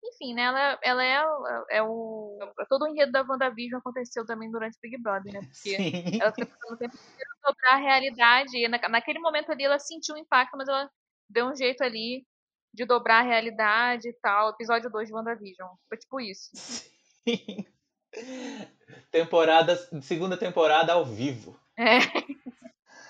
Enfim, 0.05 0.35
né? 0.35 0.43
Ela, 0.43 0.79
ela 0.83 1.05
é, 1.05 1.79
é 1.79 1.83
o. 1.83 2.39
Todo 2.69 2.85
o 2.85 2.89
enredo 2.89 3.13
da 3.13 3.23
WandaVision 3.23 3.79
aconteceu 3.79 4.25
também 4.25 4.51
durante 4.51 4.77
o 4.77 4.81
Big 4.81 4.99
Brother, 4.99 5.33
né? 5.33 5.41
Porque 5.41 5.77
Sim. 5.77 6.21
ela 6.21 6.33
passando 6.33 6.73
o 6.73 6.77
tempo 6.77 6.95
inteiro 6.97 7.31
dobrar 7.45 7.75
a 7.75 7.77
realidade. 7.77 8.57
E 8.57 8.69
na, 8.69 8.79
naquele 8.89 9.19
momento 9.19 9.53
ali 9.53 9.65
ela 9.65 9.79
sentiu 9.79 10.15
o 10.15 10.19
impacto, 10.19 10.57
mas 10.57 10.69
ela 10.69 10.91
deu 11.29 11.47
um 11.47 11.55
jeito 11.55 11.83
ali 11.83 12.27
de 12.73 12.85
dobrar 12.85 13.21
a 13.21 13.27
realidade 13.27 14.09
e 14.09 14.13
tal. 14.15 14.51
Episódio 14.51 14.91
2 14.91 15.09
de 15.09 15.15
WandaVision. 15.15 15.69
Foi 15.89 15.99
tipo 15.99 16.21
isso. 16.21 16.51
Sim. 16.55 17.67
Temporada, 19.11 19.77
segunda 20.01 20.37
temporada 20.39 20.93
ao 20.93 21.05
vivo. 21.05 21.59
É, 21.77 21.99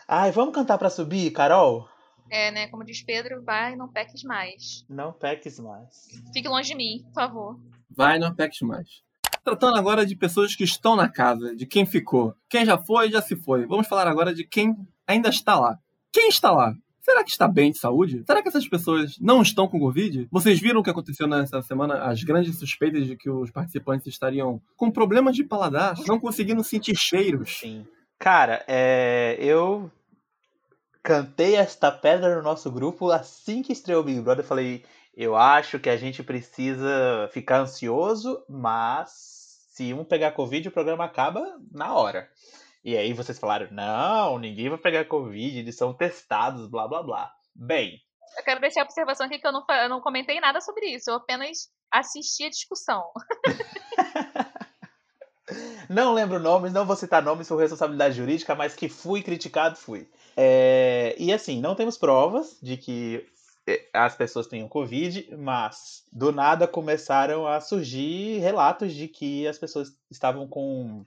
Ai, 0.09 0.31
vamos 0.31 0.55
cantar 0.55 0.79
pra 0.79 0.89
subir, 0.89 1.33
Carol? 1.33 1.89
É, 2.31 2.51
né? 2.51 2.69
Como 2.69 2.85
diz 2.85 3.03
Pedro, 3.03 3.43
vai, 3.43 3.77
não 3.77 3.89
peques 3.89 4.23
mais. 4.23 4.85
Não 4.89 5.13
peques 5.13 5.59
mais. 5.59 6.09
Fique 6.33 6.49
longe 6.49 6.69
de 6.69 6.75
mim, 6.75 7.03
por 7.07 7.15
favor. 7.15 7.61
Vai, 7.91 8.19
não 8.19 8.35
peques 8.35 8.61
mais. 8.63 9.03
Tratando 9.45 9.77
agora 9.77 10.05
de 10.05 10.17
pessoas 10.17 10.57
que 10.57 10.65
estão 10.65 10.97
na 10.97 11.09
casa, 11.09 11.55
de 11.55 11.67
quem 11.67 11.87
ficou. 11.87 12.35
Quem 12.49 12.65
já 12.65 12.77
foi, 12.77 13.11
já 13.11 13.23
se 13.23 13.37
foi. 13.37 13.67
Vamos 13.67 13.87
falar 13.87 14.09
agora 14.09 14.35
de 14.35 14.45
quem 14.45 14.75
ainda 15.07 15.29
está 15.29 15.59
lá. 15.59 15.79
Quem 16.13 16.29
está 16.29 16.51
lá? 16.51 16.75
Será 17.01 17.23
que 17.23 17.31
está 17.31 17.47
bem 17.47 17.71
de 17.71 17.79
saúde? 17.79 18.25
Será 18.27 18.43
que 18.43 18.49
essas 18.49 18.67
pessoas 18.69 19.17
não 19.21 19.41
estão 19.41 19.69
com 19.69 19.79
Covid? 19.79 20.27
Vocês 20.33 20.59
viram 20.59 20.81
o 20.81 20.83
que 20.83 20.91
aconteceu 20.91 21.29
nessa 21.29 21.63
semana? 21.63 22.03
As 22.03 22.25
grandes 22.25 22.59
suspeitas 22.59 23.07
de 23.07 23.15
que 23.17 23.31
os 23.31 23.49
participantes 23.53 24.09
estariam 24.09 24.61
com 24.77 24.91
problemas 24.91 25.37
de 25.37 25.45
paladar, 25.45 25.95
não 26.09 26.19
conseguindo 26.19 26.65
sentir 26.65 26.97
cheiros. 26.97 27.59
Sim. 27.59 27.87
Cara, 28.19 28.65
é, 28.67 29.37
eu 29.39 29.89
cantei 31.07 31.55
esta 31.55 31.93
pedra 31.93 32.35
no 32.35 32.43
nosso 32.43 32.69
grupo 32.69 33.13
assim 33.13 33.63
que 33.63 33.73
estreou 33.73 34.01
o 34.01 34.05
Big 34.05 34.21
Brother. 34.21 34.45
Eu 34.45 34.49
falei, 34.49 34.85
eu 35.17 35.37
acho 35.37 35.79
que 35.79 35.89
a 35.89 35.97
gente 35.97 36.21
precisa 36.21 37.31
ficar 37.33 37.61
ansioso, 37.61 38.45
mas 38.49 39.69
se 39.71 39.95
um 39.95 40.05
pegar 40.05 40.33
Covid, 40.33 40.67
o 40.67 40.73
programa 40.73 41.05
acaba 41.05 41.61
na 41.71 41.95
hora. 41.95 42.29
E 42.85 42.97
aí 42.97 43.13
vocês 43.13 43.39
falaram, 43.39 43.69
não, 43.71 44.37
ninguém 44.41 44.69
vai 44.69 44.79
pegar 44.79 45.05
Covid, 45.05 45.57
eles 45.57 45.77
são 45.77 45.95
testados, 45.95 46.67
blá 46.67 46.89
blá 46.89 47.05
blá. 47.05 47.33
Bem, 47.55 48.01
Eu 48.37 48.43
quero 48.43 48.61
deixar 48.61 48.81
a 48.81 48.85
observação 48.85 49.27
aqui 49.27 49.39
que 49.39 49.47
eu 49.47 49.53
não, 49.53 49.65
eu 49.69 49.89
não 49.89 50.01
comentei 50.01 50.41
nada 50.41 50.61
sobre 50.61 50.87
isso. 50.87 51.09
Eu 51.09 51.15
apenas 51.15 51.71
assisti 51.89 52.47
a 52.47 52.51
discussão. 52.51 53.05
Não 55.89 56.13
lembro 56.13 56.39
nomes, 56.39 56.73
não 56.73 56.87
vou 56.87 56.97
citar 56.97 57.23
nomes 57.23 57.49
por 57.49 57.57
responsabilidade 57.57 58.17
jurídica, 58.17 58.55
mas 58.55 58.75
que 58.75 58.89
fui 58.89 59.23
criticado, 59.23 59.77
fui. 59.77 60.09
É, 60.37 61.15
e 61.19 61.33
assim, 61.33 61.61
não 61.61 61.75
temos 61.75 61.97
provas 61.97 62.59
de 62.63 62.77
que 62.77 63.27
eh, 63.67 63.89
as 63.93 64.15
pessoas 64.15 64.47
tenham 64.47 64.69
Covid, 64.69 65.35
mas 65.37 66.05
do 66.13 66.31
nada 66.31 66.69
começaram 66.69 67.47
a 67.47 67.61
surgir 67.61 68.39
relatos 68.39 68.93
de 68.93 69.09
que 69.09 69.47
as 69.47 69.59
pessoas 69.59 69.97
estavam 70.11 70.47
com 70.47 71.05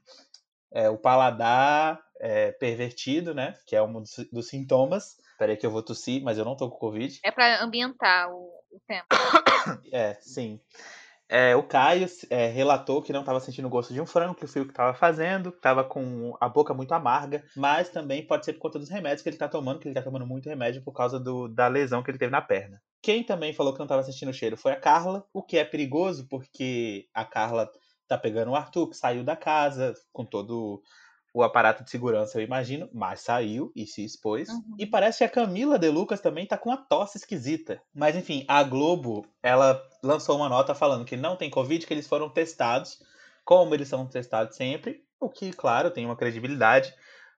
é, 0.72 0.90
o 0.90 0.98
paladar 0.98 2.02
é, 2.20 2.52
pervertido, 2.52 3.34
né? 3.34 3.56
Que 3.66 3.76
é 3.76 3.82
um 3.82 4.02
dos, 4.02 4.16
dos 4.32 4.48
sintomas. 4.48 5.18
Peraí 5.38 5.56
que 5.56 5.66
eu 5.66 5.72
vou 5.72 5.82
tossir, 5.82 6.22
mas 6.22 6.38
eu 6.38 6.44
não 6.44 6.56
tô 6.56 6.70
com 6.70 6.78
Covid. 6.78 7.20
É 7.24 7.32
pra 7.32 7.64
ambientar 7.64 8.30
o, 8.30 8.52
o 8.72 8.80
tempo. 8.88 9.08
É, 9.92 10.16
sim. 10.22 10.60
É, 11.32 11.56
o 11.56 11.62
Caio 11.62 12.08
é, 12.32 12.48
relatou 12.48 13.04
que 13.04 13.14
não 13.14 13.20
estava 13.20 13.40
sentindo 13.40 13.70
gosto 13.70 13.94
de 13.94 14.02
um 14.02 14.06
frango, 14.06 14.34
que 14.34 14.48
foi 14.48 14.64
o 14.64 14.66
que 14.66 14.72
estava 14.72 14.96
fazendo, 14.96 15.50
estava 15.50 15.84
com 15.84 16.36
a 16.42 16.50
boca 16.50 16.74
muito 16.74 16.92
amarga, 16.92 17.46
mas 17.56 17.90
também 17.90 18.26
pode 18.26 18.46
ser 18.46 18.54
por 18.54 18.62
conta 18.62 18.80
dos 18.80 18.90
remédios 18.90 19.22
que 19.22 19.30
ele 19.30 19.36
está 19.36 19.48
tomando, 19.48 19.80
que 19.80 19.88
ele 19.88 19.92
está 19.92 20.02
tomando 20.02 20.26
muito 20.26 20.50
remédio 20.50 20.82
por 20.82 20.92
causa 20.92 21.20
do, 21.20 21.48
da 21.48 21.68
lesão 21.68 22.02
que 22.02 22.10
ele 22.10 22.18
teve 22.18 22.32
na 22.32 22.42
perna. 22.42 22.82
Quem 23.00 23.24
também 23.24 23.54
falou 23.54 23.74
que 23.74 23.80
não 23.80 23.86
estava 23.86 24.02
sentindo 24.02 24.30
o 24.30 24.34
cheiro 24.34 24.58
foi 24.58 24.72
a 24.72 24.80
Carla, 24.80 25.24
o 25.32 25.44
que 25.44 25.60
é 25.60 25.64
perigoso 25.64 26.28
porque 26.28 27.08
a 27.14 27.24
Carla 27.24 27.70
tá 28.08 28.18
pegando 28.18 28.52
o 28.52 28.56
Arthur, 28.56 28.90
que 28.90 28.98
saiu 28.98 29.24
da 29.24 29.36
casa 29.36 29.94
com 30.12 30.26
todo 30.26 30.82
o 31.34 31.44
aparato 31.44 31.84
de 31.84 31.90
segurança, 31.90 32.38
eu 32.38 32.44
imagino, 32.44 32.90
mas 32.94 33.22
saiu 33.22 33.72
e 33.76 33.86
se 33.86 34.04
expôs. 34.04 34.50
Uhum. 34.50 34.76
E 34.80 34.86
parece 34.86 35.20
que 35.20 35.24
a 35.24 35.30
Camila 35.30 35.78
De 35.78 35.90
Lucas 35.90 36.20
também 36.20 36.46
tá 36.46 36.58
com 36.58 36.70
uma 36.70 36.78
tosse 36.78 37.18
esquisita. 37.18 37.82
Mas 37.94 38.16
enfim, 38.16 38.46
a 38.48 38.64
Globo, 38.64 39.26
ela 39.44 39.82
lançou 40.04 40.38
uma 40.38 40.50
nota 40.50 40.74
falando 40.74 41.06
que 41.06 41.16
não 41.16 41.36
tem 41.36 41.50
Covid, 41.50 41.86
que 41.86 41.94
eles 41.94 42.08
foram 42.08 42.30
testados, 42.30 43.02
como 43.46 43.74
eles 43.74 43.88
são 43.88 44.08
testados 44.08 44.56
sempre, 44.56 45.04
o 45.20 45.30
que, 45.30 45.52
claro, 45.52 45.92
tem 45.92 46.06
uma 46.06 46.16
credibilidade, 46.16 46.94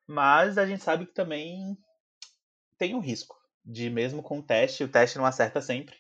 mas 0.07 0.57
a 0.57 0.65
gente 0.65 0.83
sabe 0.83 1.05
que 1.05 1.13
também 1.13 1.77
tem 2.77 2.95
um 2.95 2.99
risco 2.99 3.39
de 3.63 3.89
mesmo 3.89 4.23
com 4.23 4.39
o 4.39 4.43
teste, 4.43 4.83
o 4.83 4.89
teste 4.89 5.17
não 5.17 5.25
acerta 5.25 5.61
sempre, 5.61 5.95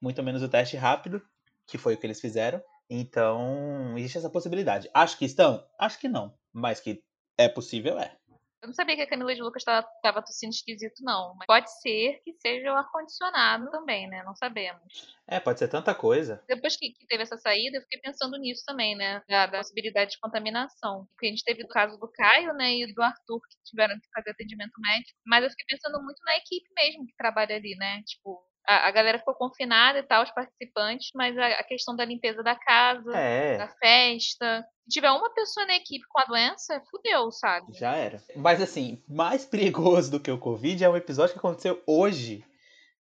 muito 0.00 0.22
menos 0.22 0.42
o 0.42 0.48
teste 0.48 0.76
rápido, 0.76 1.22
que 1.66 1.78
foi 1.78 1.94
o 1.94 1.96
que 1.96 2.06
eles 2.06 2.20
fizeram. 2.20 2.62
Então, 2.88 3.96
existe 3.96 4.18
essa 4.18 4.30
possibilidade. 4.30 4.88
Acho 4.94 5.18
que 5.18 5.24
estão? 5.24 5.66
Acho 5.78 5.98
que 5.98 6.08
não, 6.08 6.34
mas 6.52 6.78
que 6.78 7.02
é 7.38 7.48
possível, 7.48 7.98
é. 7.98 8.16
Eu 8.62 8.68
não 8.68 8.74
sabia 8.74 8.96
que 8.96 9.02
a 9.02 9.08
Camila 9.08 9.34
de 9.34 9.42
Lucas 9.42 9.62
tava, 9.62 9.86
tava 10.02 10.22
tossindo 10.22 10.52
esquisito, 10.52 11.00
não. 11.00 11.36
Mas 11.36 11.46
pode 11.46 11.70
ser 11.80 12.20
que 12.24 12.32
seja 12.32 12.72
o 12.72 12.76
ar-condicionado 12.76 13.70
também, 13.70 14.08
né? 14.08 14.24
Não 14.24 14.34
sabemos. 14.34 15.14
É, 15.24 15.38
pode 15.38 15.58
ser 15.58 15.68
tanta 15.68 15.94
coisa. 15.94 16.42
Depois 16.48 16.76
que, 16.76 16.90
que 16.90 17.06
teve 17.06 17.22
essa 17.22 17.36
saída, 17.36 17.76
eu 17.76 17.82
fiquei 17.82 18.00
pensando 18.00 18.36
nisso 18.38 18.64
também, 18.66 18.96
né? 18.96 19.22
Da, 19.28 19.46
da 19.46 19.58
possibilidade 19.58 20.12
de 20.12 20.18
contaminação. 20.18 21.06
Porque 21.12 21.26
a 21.26 21.30
gente 21.30 21.44
teve 21.44 21.62
o 21.62 21.68
caso 21.68 21.98
do 21.98 22.08
Caio, 22.08 22.54
né? 22.54 22.74
E 22.74 22.92
do 22.92 23.02
Arthur, 23.02 23.40
que 23.40 23.56
tiveram 23.64 23.94
que 24.00 24.08
fazer 24.12 24.30
atendimento 24.30 24.80
médico. 24.80 25.18
Mas 25.24 25.44
eu 25.44 25.50
fiquei 25.50 25.66
pensando 25.68 26.02
muito 26.02 26.20
na 26.24 26.36
equipe 26.36 26.66
mesmo 26.74 27.06
que 27.06 27.16
trabalha 27.16 27.54
ali, 27.54 27.76
né? 27.76 28.02
Tipo, 28.04 28.42
a, 28.66 28.88
a 28.88 28.90
galera 28.90 29.18
ficou 29.18 29.34
confinada 29.34 29.98
e 29.98 30.02
tal, 30.02 30.22
os 30.22 30.30
participantes, 30.32 31.10
mas 31.14 31.36
a, 31.38 31.46
a 31.46 31.64
questão 31.64 31.94
da 31.94 32.04
limpeza 32.04 32.42
da 32.42 32.54
casa, 32.54 33.10
da 33.10 33.18
É, 33.18 33.68
festa. 33.80 34.64
Se 34.84 34.90
tiver 34.90 35.10
uma 35.10 35.32
pessoa 35.34 35.66
na 35.66 35.74
equipe 35.76 36.04
com 36.08 36.20
a 36.20 36.24
doença, 36.24 36.80
fudeu, 36.90 37.30
sabe? 37.30 37.72
já 37.74 37.94
era. 37.94 38.20
Mas 38.36 38.60
assim, 38.62 39.02
mais 39.08 39.44
perigoso 39.46 40.10
do 40.10 40.20
que 40.20 40.30
o 40.30 40.38
Covid 40.38 40.82
é 40.84 40.88
um 40.88 40.96
episódio 40.96 41.32
que 41.32 41.38
aconteceu 41.38 41.82
hoje, 41.86 42.44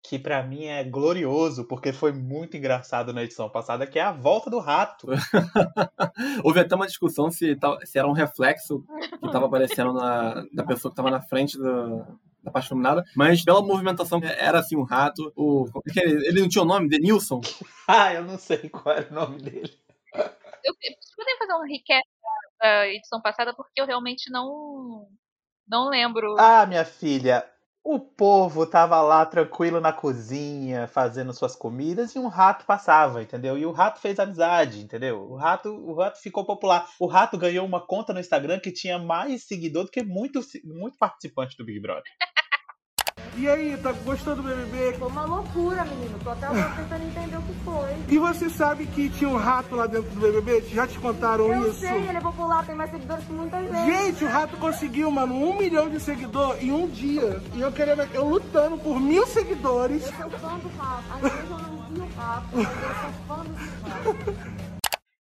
que 0.02 0.18
pra 0.18 0.42
mim 0.42 0.64
é 0.64 0.82
glorioso, 0.82 1.66
porque 1.68 1.92
foi 1.92 2.10
muito 2.12 2.56
engraçado 2.56 3.12
na 3.12 3.22
edição 3.22 3.50
passada, 3.50 3.86
que 3.86 3.98
é 3.98 4.02
a 4.02 4.12
volta 4.12 4.48
do 4.48 4.58
rato. 4.58 5.08
Houve 6.44 6.60
até 6.60 6.74
uma 6.74 6.86
discussão 6.86 7.30
se, 7.30 7.54
tal- 7.56 7.78
se 7.86 7.98
era 7.98 8.08
um 8.08 8.12
reflexo 8.12 8.82
que 9.20 9.26
estava 9.26 9.46
aparecendo 9.46 9.92
na, 9.92 10.42
da 10.52 10.64
pessoa 10.64 10.90
que 10.90 10.94
estava 10.94 11.10
na 11.10 11.20
frente 11.22 11.56
do- 11.58 12.04
da 12.42 12.50
parte 12.50 12.68
iluminada, 12.68 13.04
mas 13.16 13.44
pela 13.44 13.62
movimentação 13.62 14.20
era 14.22 14.58
assim 14.60 14.76
um 14.76 14.82
rato. 14.82 15.32
O, 15.36 15.66
é 15.86 15.92
que 15.92 16.00
ele, 16.00 16.26
ele 16.26 16.40
não 16.40 16.48
tinha 16.48 16.62
o 16.62 16.66
nome? 16.66 16.88
Denilson? 16.88 17.40
Ah, 17.92 18.14
eu 18.14 18.22
não 18.22 18.38
sei 18.38 18.68
qual 18.68 18.94
era 18.94 19.10
o 19.10 19.14
nome 19.14 19.42
dele. 19.42 19.76
Eu, 20.14 20.74
podem 21.16 21.38
fazer 21.38 21.54
um 21.54 21.66
recap 21.66 22.06
da, 22.22 22.68
da 22.68 22.88
edição 22.88 23.20
passada, 23.20 23.52
porque 23.52 23.80
eu 23.80 23.86
realmente 23.86 24.30
não. 24.30 25.08
Não 25.66 25.88
lembro. 25.88 26.36
Ah, 26.38 26.64
minha 26.66 26.84
filha, 26.84 27.44
o 27.82 27.98
povo 27.98 28.66
tava 28.66 29.00
lá 29.00 29.24
tranquilo 29.24 29.80
na 29.80 29.92
cozinha, 29.92 30.86
fazendo 30.86 31.32
suas 31.32 31.56
comidas, 31.56 32.14
e 32.14 32.18
um 32.18 32.28
rato 32.28 32.66
passava, 32.66 33.22
entendeu? 33.22 33.56
E 33.56 33.64
o 33.64 33.72
rato 33.72 34.00
fez 34.00 34.18
amizade, 34.18 34.80
entendeu? 34.80 35.30
O 35.30 35.36
rato, 35.36 35.70
o 35.70 35.94
rato 35.94 36.20
ficou 36.20 36.44
popular. 36.44 36.88
O 36.98 37.06
rato 37.06 37.38
ganhou 37.38 37.64
uma 37.64 37.84
conta 37.84 38.12
no 38.12 38.20
Instagram 38.20 38.60
que 38.60 38.70
tinha 38.70 38.98
mais 38.98 39.44
seguidor 39.44 39.84
do 39.84 39.90
que 39.90 40.02
muito, 40.02 40.40
muito 40.62 40.98
participante 40.98 41.56
do 41.56 41.64
Big 41.64 41.80
Brother. 41.80 42.04
E 43.36 43.48
aí, 43.48 43.76
tá 43.76 43.92
gostando 43.92 44.42
do 44.42 44.48
BBB? 44.48 44.98
Foi 44.98 45.08
uma 45.08 45.24
loucura, 45.24 45.84
menino. 45.84 46.18
Tô 46.22 46.30
até 46.30 46.46
agora 46.46 46.74
tentando 46.76 47.04
entender 47.04 47.36
o 47.36 47.42
que 47.42 47.54
foi. 47.64 47.96
E 48.08 48.18
você 48.18 48.50
sabe 48.50 48.86
que 48.86 49.08
tinha 49.08 49.30
um 49.30 49.36
rato 49.36 49.74
lá 49.74 49.86
dentro 49.86 50.10
do 50.10 50.20
BBB? 50.20 50.62
Já 50.68 50.86
te 50.86 50.98
contaram 50.98 51.52
Eu 51.52 51.70
isso? 51.70 51.80
sei, 51.80 52.08
ele 52.08 52.18
é 52.18 52.20
popular, 52.20 52.66
tem 52.66 52.74
mais 52.74 52.90
seguidores 52.90 53.24
que 53.24 53.32
muita 53.32 53.62
gente. 53.62 53.86
Gente, 53.86 54.24
o 54.24 54.28
rato 54.28 54.56
conseguiu, 54.56 55.10
mano, 55.10 55.34
um 55.34 55.56
milhão 55.56 55.88
de 55.88 56.00
seguidores 56.00 56.62
em 56.62 56.72
um 56.72 56.88
dia. 56.88 57.40
E 57.54 57.60
eu 57.60 57.72
queria 57.72 57.94
eu 58.12 58.28
lutando 58.28 58.76
por 58.78 59.00
mil 59.00 59.26
seguidores. 59.26 60.04
Eu 60.04 60.30
sou 60.30 60.30
fã 60.30 60.58
do 60.58 60.68
rato. 60.76 61.04
Às 61.14 61.20
vezes 61.20 61.50
eu 61.50 61.58
não 61.58 61.82
vi 61.88 62.00
o 62.00 62.08
rato, 62.16 62.48
mas 62.52 62.66
eu 62.66 62.94
sou 63.00 63.36
fã 63.36 63.44
do 63.44 63.54
rato. 63.54 64.60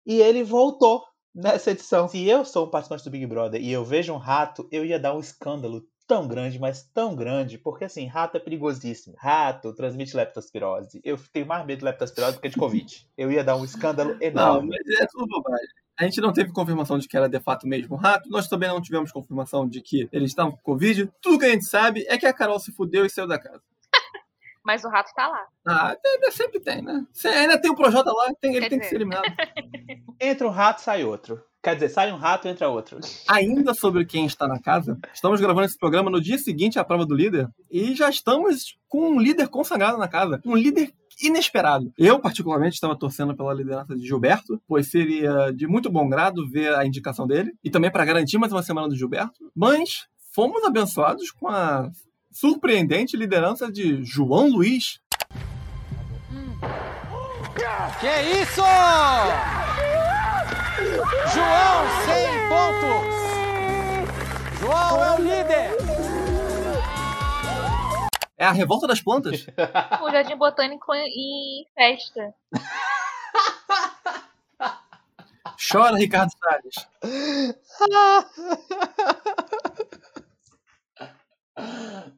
E 0.06 0.22
ele 0.22 0.44
voltou 0.44 1.04
nessa 1.34 1.72
edição. 1.72 2.08
Se 2.08 2.28
eu 2.28 2.44
sou 2.44 2.66
um 2.66 2.70
participante 2.70 3.04
do 3.04 3.12
Big 3.12 3.26
Brother 3.28 3.62
e 3.62 3.72
eu 3.72 3.86
vejo 3.86 4.14
um 4.14 4.18
rato, 4.18 4.68
eu 4.72 4.84
ia 4.84 5.00
dar 5.00 5.16
um 5.16 5.20
escândalo 5.20 5.84
tão 6.10 6.28
grande, 6.28 6.58
mas 6.58 6.82
tão 6.92 7.16
grande, 7.16 7.60
porque 7.60 7.86
assim, 7.86 8.08
rato 8.08 8.36
é 8.36 8.40
perigosíssimo. 8.40 9.16
Rato 9.20 9.72
transmite 9.76 10.18
leptospirose. 10.18 11.00
Eu 11.04 11.16
tenho 11.32 11.46
mais 11.46 11.64
medo 11.68 11.80
de 11.80 11.86
leptospirose 11.86 12.34
do 12.38 12.42
que 12.42 12.50
de 12.50 12.58
Covid. 12.58 13.08
Eu 13.16 13.32
ia 13.32 13.44
dar 13.44 13.56
um 13.56 13.64
escândalo 13.64 14.14
Não, 14.16 14.20
enorme. 14.20 14.70
mas 14.72 15.00
é 15.00 15.06
tudo 15.06 15.28
bobagem. 15.28 15.68
A 16.00 16.06
gente 16.06 16.20
não 16.20 16.34
teve 16.34 16.52
confirmação 16.52 16.98
de 16.98 17.08
que 17.08 17.16
era 17.16 17.30
de 17.30 17.40
fato 17.40 17.68
mesmo 17.68 17.96
um 17.96 18.00
rato. 18.00 18.28
Nós 18.30 18.48
também 18.48 18.70
não 18.70 18.82
tivemos 18.82 19.12
confirmação 19.12 19.68
de 19.68 19.82
que 19.82 20.10
eles 20.12 20.32
estavam 20.32 20.52
com 20.54 20.58
Covid. 20.64 21.12
Tudo 21.22 21.38
que 21.40 21.46
a 21.46 21.50
gente 21.50 21.66
sabe 21.66 22.06
é 22.08 22.18
que 22.18 22.26
a 22.26 22.34
Carol 22.34 22.60
se 22.60 22.72
fudeu 22.72 23.06
e 23.06 23.10
saiu 23.10 23.28
da 23.28 23.38
casa. 23.38 23.62
Mas 24.66 24.84
o 24.84 24.90
rato 24.90 25.12
tá 25.14 25.28
lá. 25.28 25.46
Ah, 25.68 25.96
ainda 26.06 26.32
sempre 26.32 26.60
tem, 26.60 26.82
né? 26.82 27.06
Ainda 27.26 27.62
tem 27.62 27.70
o 27.70 27.76
Projota 27.76 28.12
lá, 28.12 28.32
tem- 28.42 28.52
ele 28.56 28.62
Quer 28.62 28.70
tem 28.70 28.80
que 28.80 28.86
ser 28.86 28.96
eliminado. 28.96 29.26
Entra 30.20 30.48
um 30.48 30.52
rato, 30.52 30.82
sai 30.82 31.04
outro. 31.04 31.44
Quer 31.62 31.74
dizer, 31.74 31.90
sai 31.90 32.12
um 32.12 32.18
rato, 32.18 32.48
entra 32.48 32.70
outro. 32.70 33.00
Ainda 33.28 33.74
sobre 33.74 34.06
quem 34.06 34.26
está 34.26 34.48
na 34.48 34.60
casa, 34.60 34.98
estamos 35.14 35.42
gravando 35.42 35.66
esse 35.66 35.78
programa 35.78 36.10
no 36.10 36.22
dia 36.22 36.38
seguinte 36.38 36.80
à 36.80 36.86
prova 36.86 37.06
do 37.06 37.14
líder 37.14 37.50
e 37.70 37.94
já 37.94 38.10
estamos 38.10 38.78
com 38.88 39.12
um 39.12 39.20
líder 39.20 39.50
consagrado 39.50 39.98
na 39.98 40.08
casa. 40.08 40.42
Um 40.46 40.56
líder 40.56 40.94
inesperado. 41.22 41.92
Eu, 41.98 42.18
particularmente, 42.18 42.76
estava 42.76 42.98
torcendo 42.98 43.36
pela 43.36 43.54
liderança 43.54 43.94
de 43.94 44.08
Gilberto, 44.08 44.62
pois 44.66 44.90
seria 44.90 45.52
de 45.52 45.68
muito 45.68 45.90
bom 45.90 46.08
grado 46.08 46.48
ver 46.50 46.74
a 46.76 46.86
indicação 46.86 47.28
dele 47.28 47.52
e 47.62 47.70
também 47.70 47.92
para 47.92 48.06
garantir 48.06 48.38
mais 48.38 48.54
uma 48.54 48.64
semana 48.64 48.88
do 48.88 48.96
Gilberto. 48.96 49.52
Mas 49.54 50.08
fomos 50.34 50.64
abençoados 50.64 51.30
com 51.32 51.50
a 51.50 51.90
surpreendente 52.32 53.18
liderança 53.18 53.70
de 53.70 54.02
João 54.02 54.48
Luiz. 54.48 55.02
Que 58.00 58.42
isso? 58.42 58.62
João, 61.34 61.86
100 62.06 62.50
pontos! 62.50 63.12
João 64.60 65.04
é 65.04 65.12
o 65.12 65.18
líder! 65.22 65.72
É 68.38 68.46
a 68.46 68.52
revolta 68.52 68.88
das 68.88 69.02
plantas? 69.02 69.46
O 70.02 70.10
Jardim 70.10 70.38
Botânico 70.38 70.96
em 70.96 71.68
festa. 71.76 72.34
Chora, 75.70 75.98
Ricardo 75.98 76.32
Salles. 76.40 76.88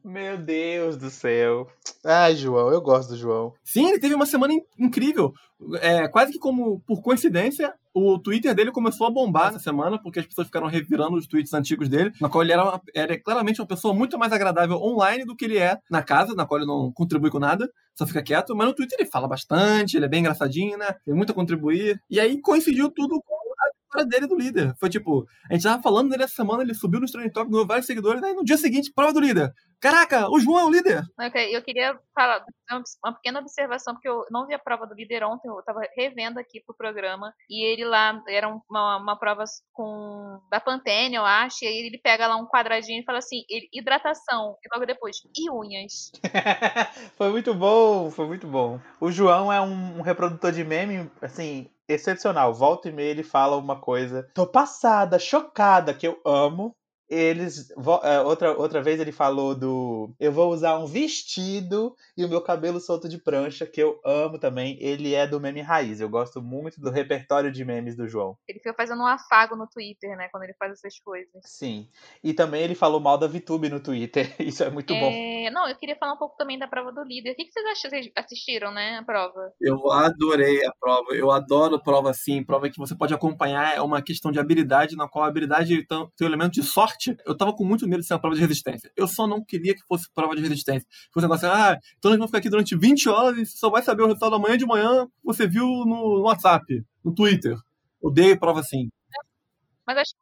Meu 0.04 0.38
Deus 0.38 0.96
do 0.96 1.10
céu. 1.10 1.68
Ai, 2.04 2.34
João, 2.36 2.70
eu 2.70 2.80
gosto 2.80 3.10
do 3.10 3.16
João. 3.16 3.52
Sim, 3.64 3.88
ele 3.90 3.98
teve 4.00 4.14
uma 4.14 4.26
semana 4.26 4.52
in- 4.52 4.62
incrível. 4.78 5.32
É, 5.80 6.08
quase 6.08 6.32
que 6.32 6.38
como 6.38 6.80
por 6.86 7.00
coincidência, 7.02 7.72
o 7.94 8.18
Twitter 8.18 8.52
dele 8.54 8.72
começou 8.72 9.06
a 9.06 9.10
bombar 9.10 9.50
essa 9.50 9.60
semana, 9.60 10.00
porque 10.02 10.18
as 10.18 10.26
pessoas 10.26 10.48
ficaram 10.48 10.66
revirando 10.66 11.16
os 11.16 11.26
tweets 11.26 11.54
antigos 11.54 11.88
dele, 11.88 12.10
na 12.20 12.28
qual 12.28 12.42
ele 12.42 12.52
era, 12.52 12.64
uma- 12.64 12.80
era 12.94 13.20
claramente 13.20 13.60
uma 13.60 13.66
pessoa 13.66 13.94
muito 13.94 14.18
mais 14.18 14.32
agradável 14.32 14.76
online 14.78 15.24
do 15.24 15.36
que 15.36 15.44
ele 15.44 15.58
é 15.58 15.78
na 15.90 16.02
casa, 16.02 16.34
na 16.34 16.44
qual 16.44 16.58
ele 16.58 16.66
não 16.66 16.90
contribui 16.92 17.30
com 17.30 17.38
nada, 17.38 17.70
só 17.94 18.06
fica 18.06 18.22
quieto. 18.22 18.56
Mas 18.56 18.66
no 18.66 18.74
Twitter 18.74 18.98
ele 18.98 19.08
fala 19.10 19.28
bastante, 19.28 19.96
ele 19.96 20.06
é 20.06 20.08
bem 20.08 20.20
engraçadinho, 20.20 20.76
né? 20.76 20.94
Tem 21.04 21.14
muito 21.14 21.30
a 21.30 21.34
contribuir. 21.34 22.00
E 22.10 22.18
aí 22.18 22.40
coincidiu 22.40 22.90
tudo 22.90 23.22
com 23.24 23.41
vitória 23.92 24.06
dele 24.08 24.26
do 24.26 24.36
líder. 24.36 24.74
Foi 24.78 24.88
tipo, 24.88 25.26
a 25.50 25.54
gente 25.54 25.62
tava 25.62 25.82
falando 25.82 26.10
dele 26.10 26.24
essa 26.24 26.34
semana, 26.34 26.62
ele 26.62 26.74
subiu 26.74 27.00
no 27.00 27.06
Trending 27.06 27.30
Top, 27.30 27.50
ganhou 27.50 27.66
vários 27.66 27.86
seguidores, 27.86 28.22
aí 28.22 28.32
no 28.34 28.44
dia 28.44 28.56
seguinte, 28.56 28.92
prova 28.94 29.12
do 29.12 29.20
líder. 29.20 29.52
Caraca, 29.80 30.30
o 30.30 30.38
João 30.38 30.60
é 30.60 30.64
o 30.64 30.70
líder! 30.70 31.02
Ok, 31.20 31.56
Eu 31.56 31.60
queria 31.60 31.98
falar 32.14 32.44
fazer 32.68 32.82
uma 33.04 33.12
pequena 33.14 33.40
observação, 33.40 33.94
porque 33.94 34.08
eu 34.08 34.24
não 34.30 34.46
vi 34.46 34.54
a 34.54 34.58
prova 34.58 34.86
do 34.86 34.94
líder 34.94 35.24
ontem, 35.24 35.48
eu 35.48 35.60
tava 35.64 35.80
revendo 35.96 36.38
aqui 36.38 36.60
pro 36.64 36.74
programa, 36.76 37.34
e 37.50 37.64
ele 37.64 37.84
lá, 37.84 38.22
era 38.28 38.48
um- 38.48 38.60
uma, 38.70 38.96
uma 38.98 39.18
prova 39.18 39.42
com 39.72 40.40
da 40.50 40.60
Pantene, 40.60 41.16
eu 41.16 41.24
acho, 41.24 41.64
e 41.64 41.66
aí 41.68 41.76
ele 41.86 41.98
pega 41.98 42.28
lá 42.28 42.36
um 42.36 42.46
quadradinho 42.46 43.00
e 43.00 43.04
fala 43.04 43.18
assim, 43.18 43.42
ele- 43.50 43.68
hidratação, 43.72 44.56
e 44.64 44.68
logo 44.72 44.86
depois, 44.86 45.16
e 45.36 45.50
unhas. 45.50 46.12
foi 47.18 47.30
muito 47.30 47.52
bom, 47.52 48.08
foi 48.10 48.26
muito 48.26 48.46
bom. 48.46 48.78
O 49.00 49.10
João 49.10 49.52
é 49.52 49.60
um, 49.60 49.98
um 49.98 50.02
reprodutor 50.02 50.52
de 50.52 50.62
meme, 50.64 51.10
assim, 51.20 51.68
excepcional. 51.94 52.54
Volta 52.54 52.88
e 52.88 52.92
meia 52.92 53.10
ele 53.10 53.22
fala 53.22 53.56
uma 53.56 53.80
coisa. 53.80 54.28
Tô 54.34 54.46
passada, 54.46 55.18
chocada, 55.18 55.94
que 55.94 56.06
eu 56.06 56.20
amo. 56.24 56.76
Eles. 57.12 57.70
é, 58.02 58.20
outra, 58.20 58.56
outra 58.56 58.82
vez 58.82 59.00
ele 59.00 59.12
falou 59.12 59.54
do. 59.54 60.14
Eu 60.18 60.32
vou 60.32 60.50
usar 60.52 60.78
um 60.78 60.86
vestido 60.86 61.94
e 62.16 62.24
o 62.24 62.28
meu 62.28 62.40
cabelo 62.40 62.80
solto 62.80 63.08
de 63.08 63.18
prancha, 63.18 63.66
que 63.66 63.82
eu 63.82 64.00
amo 64.04 64.38
também. 64.38 64.76
Ele 64.80 65.14
é 65.14 65.26
do 65.26 65.40
meme 65.40 65.60
raiz. 65.60 66.00
Eu 66.00 66.08
gosto 66.08 66.42
muito 66.42 66.80
do 66.80 66.90
repertório 66.90 67.50
de 67.50 67.64
memes 67.64 67.96
do 67.96 68.06
João. 68.06 68.36
Ele 68.46 68.58
fica 68.58 68.74
fazendo 68.74 69.00
um 69.02 69.06
afago 69.06 69.56
no 69.56 69.66
Twitter, 69.66 70.16
né, 70.16 70.28
quando 70.30 70.44
ele 70.44 70.54
faz 70.54 70.72
essas 70.72 70.98
coisas. 71.00 71.42
Sim. 71.44 71.88
E 72.22 72.34
também 72.34 72.62
ele 72.62 72.74
falou 72.74 73.00
mal 73.00 73.18
da 73.18 73.26
VTube 73.26 73.68
no 73.68 73.80
Twitter. 73.80 74.34
Isso 74.40 74.62
é 74.64 74.70
muito 74.70 74.94
bom. 74.94 75.10
É, 75.10 75.50
Não, 75.50 75.68
eu 75.68 75.76
queria 75.76 75.96
falar 75.96 76.14
um 76.14 76.18
pouco 76.18 76.36
também 76.36 76.58
da 76.58 76.66
prova 76.66 76.92
do 76.92 77.02
líder. 77.02 77.32
O 77.32 77.34
que, 77.34 77.44
que 77.44 77.52
vocês 77.52 77.66
acham? 77.66 77.90
Vocês 77.90 78.10
assistiram, 78.16 78.72
né, 78.72 78.98
a 78.98 79.02
prova? 79.02 79.52
Eu 79.60 79.90
adorei 79.90 80.64
a 80.64 80.72
prova. 80.78 81.14
Eu 81.14 81.30
adoro 81.30 81.82
prova 81.82 82.10
assim, 82.10 82.42
prova 82.42 82.70
que 82.70 82.78
você 82.78 82.94
pode 82.94 83.14
acompanhar. 83.14 83.76
É 83.76 83.80
uma 83.80 84.02
questão 84.02 84.32
de 84.32 84.38
habilidade, 84.38 84.96
na 84.96 85.08
qual 85.08 85.24
a 85.24 85.28
habilidade 85.28 85.86
tem 85.86 86.02
tem 86.16 86.26
um 86.26 86.30
elemento 86.30 86.52
de 86.52 86.62
sorte. 86.62 87.01
Eu 87.24 87.36
tava 87.36 87.52
com 87.54 87.64
muito 87.64 87.86
medo 87.86 88.00
de 88.00 88.06
ser 88.06 88.14
uma 88.14 88.20
prova 88.20 88.34
de 88.34 88.40
resistência. 88.40 88.90
Eu 88.96 89.06
só 89.06 89.26
não 89.26 89.44
queria 89.44 89.74
que 89.74 89.82
fosse 89.86 90.10
prova 90.14 90.34
de 90.34 90.42
resistência. 90.42 90.86
Que 90.88 91.12
fosse 91.12 91.26
um 91.26 91.28
negócio, 91.28 91.50
ah, 91.50 91.78
então 91.98 92.10
nós 92.10 92.18
vamos 92.18 92.30
ficar 92.30 92.38
aqui 92.38 92.50
durante 92.50 92.76
20 92.76 93.08
horas 93.08 93.38
e 93.38 93.46
só 93.46 93.70
vai 93.70 93.82
saber 93.82 94.02
o 94.02 94.06
resultado 94.06 94.34
amanhã 94.34 94.56
de 94.56 94.66
manhã 94.66 95.06
você 95.22 95.46
viu 95.46 95.66
no 95.66 96.22
WhatsApp, 96.22 96.84
no 97.04 97.14
Twitter. 97.14 97.56
Odeio 98.00 98.38
prova 98.38 98.60
assim. 98.60 98.88
Mas 99.86 99.98
acho 99.98 100.12
que 100.12 100.20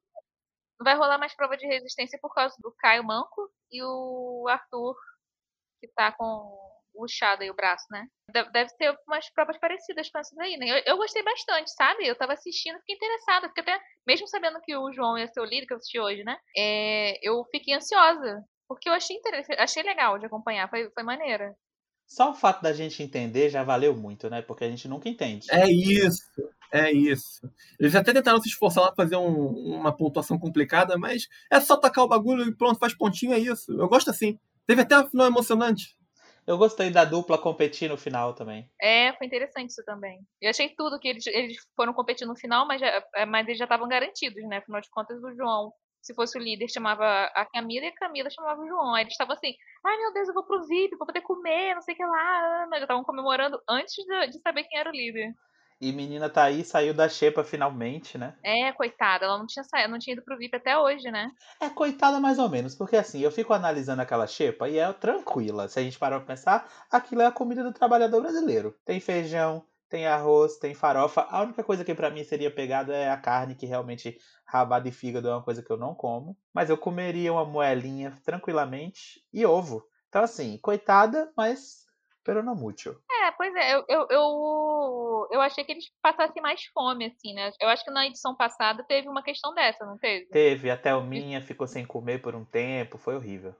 não 0.79 0.85
vai 0.85 0.97
rolar 0.97 1.19
mais 1.19 1.35
prova 1.35 1.57
de 1.57 1.67
resistência 1.67 2.19
por 2.21 2.35
causa 2.35 2.55
do 2.63 2.73
Caio 2.79 3.05
Manco 3.05 3.51
e 3.71 3.83
o 3.83 4.47
Arthur, 4.49 4.97
que 5.81 5.89
tá 5.89 6.13
com 6.13 6.70
luxado 7.01 7.43
aí 7.43 7.51
o 7.51 7.55
braço, 7.55 7.85
né? 7.91 8.07
Deve, 8.53 8.71
ter 8.77 8.95
umas 9.07 9.29
provas 9.33 9.59
parecidas 9.59 10.09
com 10.11 10.19
essas 10.19 10.39
aí, 10.39 10.57
né? 10.57 10.67
Eu, 10.69 10.83
eu 10.87 10.97
gostei 10.97 11.23
bastante, 11.23 11.71
sabe? 11.73 12.07
Eu 12.07 12.17
tava 12.17 12.33
assistindo, 12.35 12.79
fiquei 12.81 12.97
interessada, 12.97 13.49
porque 13.49 13.61
até, 13.61 13.79
mesmo 14.07 14.29
sabendo 14.29 14.61
que 14.61 14.77
o 14.77 14.93
João 14.93 15.19
ia 15.19 15.27
ser 15.29 15.41
o 15.41 15.45
líder, 15.45 15.67
que 15.67 15.73
eu 15.73 15.77
assisti 15.79 15.99
hoje, 15.99 16.23
né? 16.25 16.37
É, 16.57 17.19
eu 17.23 17.45
fiquei 17.51 17.75
ansiosa, 17.75 18.45
porque 18.69 18.89
eu 18.89 18.93
achei, 18.93 19.17
inter- 19.17 19.45
achei 19.59 19.83
legal 19.83 20.19
de 20.19 20.27
acompanhar, 20.27 20.69
foi, 20.71 20.91
foi 20.91 21.03
maneira. 21.03 21.55
Só 22.07 22.31
o 22.33 22.35
fato 22.35 22.61
da 22.61 22.73
gente 22.73 23.03
entender 23.05 23.51
já 23.51 23.63
valeu 23.63 23.97
muito, 23.97 24.29
né? 24.29 24.43
Porque 24.43 24.65
a 24.65 24.69
gente 24.69 24.89
nunca 24.89 25.09
entende. 25.09 25.47
É 25.51 25.71
isso, 25.71 26.25
é 26.73 26.91
isso. 26.93 27.49
Eles 27.79 27.95
até 27.95 28.13
tentaram 28.13 28.41
se 28.41 28.49
esforçar 28.49 28.83
lá 28.83 28.93
pra 28.93 29.05
fazer 29.05 29.17
um- 29.17 29.77
uma 29.77 29.97
pontuação 29.97 30.37
complicada, 30.37 30.99
mas 30.99 31.29
é 31.51 31.61
só 31.61 31.77
tacar 31.77 32.05
o 32.05 32.09
bagulho 32.09 32.43
e 32.49 32.55
pronto, 32.57 32.81
faz 32.81 32.95
pontinho, 32.95 33.33
é 33.33 33.39
isso. 33.39 33.71
Eu 33.73 33.89
gosto 33.89 34.11
assim. 34.11 34.37
Teve 34.67 34.83
até 34.83 34.99
um 34.99 35.09
final 35.09 35.27
emocionante. 35.29 35.97
Eu 36.51 36.59
gostei 36.59 36.91
da 36.91 37.05
dupla 37.05 37.39
competir 37.39 37.89
no 37.89 37.97
final 37.97 38.35
também. 38.35 38.69
É, 38.83 39.13
foi 39.17 39.29
interessante 39.29 39.71
isso 39.71 39.85
também. 39.85 40.19
Eu 40.43 40.51
achei 40.51 40.69
tudo 40.71 40.99
que 40.99 41.07
eles, 41.07 41.25
eles 41.29 41.57
foram 41.77 41.95
competir 41.95 42.27
no 42.27 42.35
final, 42.37 42.67
mas, 42.67 42.81
já- 42.81 43.05
é, 43.15 43.25
mas 43.25 43.47
eles 43.47 43.57
já 43.57 43.67
estavam 43.67 43.87
garantidos, 43.87 44.43
né? 44.49 44.57
Afinal 44.57 44.81
de 44.81 44.91
contas, 44.91 45.23
o 45.23 45.33
João, 45.37 45.73
se 46.03 46.13
fosse 46.13 46.37
o 46.37 46.43
líder, 46.43 46.69
chamava 46.69 47.05
a 47.37 47.47
Camila 47.47 47.87
e 47.87 47.89
a 47.91 47.95
Camila 47.95 48.29
chamava 48.31 48.61
o 48.61 48.67
João. 48.67 48.95
Aí 48.97 49.05
eles 49.05 49.13
estavam 49.13 49.35
assim, 49.37 49.55
ai 49.87 49.97
meu 49.97 50.13
Deus, 50.13 50.27
eu 50.27 50.35
vou 50.35 50.45
pro 50.45 50.67
VIP 50.67 50.97
pra 50.97 51.07
poder 51.07 51.21
comer, 51.21 51.75
não 51.77 51.83
sei 51.83 51.95
o 51.95 51.97
que 51.97 52.05
lá. 52.05 52.67
Mas 52.69 52.81
já 52.81 52.85
estavam 52.85 53.05
comemorando 53.05 53.63
antes 53.69 53.95
de, 53.95 54.27
de 54.31 54.41
saber 54.41 54.65
quem 54.65 54.77
era 54.81 54.91
o 54.91 54.93
líder. 54.93 55.33
E 55.81 55.93
menina 55.93 56.29
Thaís 56.29 56.69
saiu 56.69 56.93
da 56.93 57.09
xepa 57.09 57.43
finalmente, 57.43 58.19
né? 58.19 58.37
É, 58.45 58.71
coitada, 58.73 59.25
ela 59.25 59.39
não 59.39 59.47
tinha 59.47 59.65
saído, 59.65 59.91
não 59.91 59.99
tinha 59.99 60.13
ido 60.13 60.23
pro 60.23 60.37
VIP 60.37 60.57
até 60.57 60.77
hoje, 60.79 61.11
né? 61.11 61.31
É 61.59 61.71
coitada 61.71 62.21
mais 62.21 62.39
ou 62.39 62.51
menos, 62.51 62.75
porque 62.75 62.97
assim, 62.97 63.21
eu 63.21 63.31
fico 63.31 63.55
analisando 63.55 64.03
aquela 64.03 64.27
xepa 64.27 64.69
e 64.69 64.79
é 64.79 64.93
tranquila. 64.93 65.69
Se 65.69 65.81
a 65.81 65.83
gente 65.83 65.99
parar 65.99 66.19
pra 66.19 66.27
pensar, 66.27 66.71
aquilo 66.91 67.23
é 67.23 67.27
a 67.27 67.33
comida 67.33 67.65
do 67.65 67.73
trabalhador 67.73 68.21
brasileiro. 68.21 68.77
Tem 68.85 69.01
feijão, 69.01 69.65
tem 69.89 70.07
arroz, 70.07 70.59
tem 70.59 70.75
farofa. 70.75 71.23
A 71.31 71.43
única 71.43 71.65
coisa 71.65 71.85
que 71.85 71.95
pra 71.95 72.11
mim 72.11 72.25
seria 72.25 72.51
pegada 72.51 72.95
é 72.95 73.11
a 73.11 73.17
carne, 73.17 73.55
que 73.55 73.67
realmente 73.67 74.19
rabada 74.47 74.89
e 74.89 74.93
fígado 74.93 75.29
é 75.29 75.33
uma 75.33 75.43
coisa 75.43 75.63
que 75.63 75.71
eu 75.71 75.77
não 75.79 75.95
como. 75.95 76.37
Mas 76.53 76.69
eu 76.71 76.77
comeria 76.77 77.33
uma 77.33 77.45
moelinha 77.45 78.13
tranquilamente 78.25 79.23
e 79.33 79.47
ovo. 79.47 79.83
Então 80.09 80.23
assim, 80.23 80.59
coitada, 80.59 81.33
mas 81.37 81.87
pero 82.25 82.43
no 82.43 82.55
mucho. 82.55 83.01
É, 83.11 83.31
pois 83.33 83.55
é, 83.55 83.75
eu, 83.75 83.85
eu, 83.89 84.07
eu, 84.11 85.29
eu 85.33 85.41
achei 85.41 85.65
que 85.65 85.73
eles 85.73 85.85
passassem 86.03 86.43
mais 86.43 86.65
fome, 86.73 87.07
assim, 87.07 87.35
né? 87.35 87.51
Eu 87.61 87.69
acho 87.69 87.85
que 87.85 87.91
na 87.91 88.07
edição 88.07 88.37
passada 88.37 88.85
teve 88.87 89.09
uma 89.09 89.23
questão 89.23 89.53
dessa, 89.55 89.85
não 89.85 89.99
teve? 89.99 90.27
Teve, 90.27 90.71
até 90.71 90.95
o 90.95 91.03
minha 91.03 91.41
ficou 91.41 91.67
sem 91.67 91.85
comer 91.85 92.21
por 92.23 92.35
um 92.35 92.45
tempo, 92.45 92.99
foi 92.99 93.17
horrível. 93.17 93.55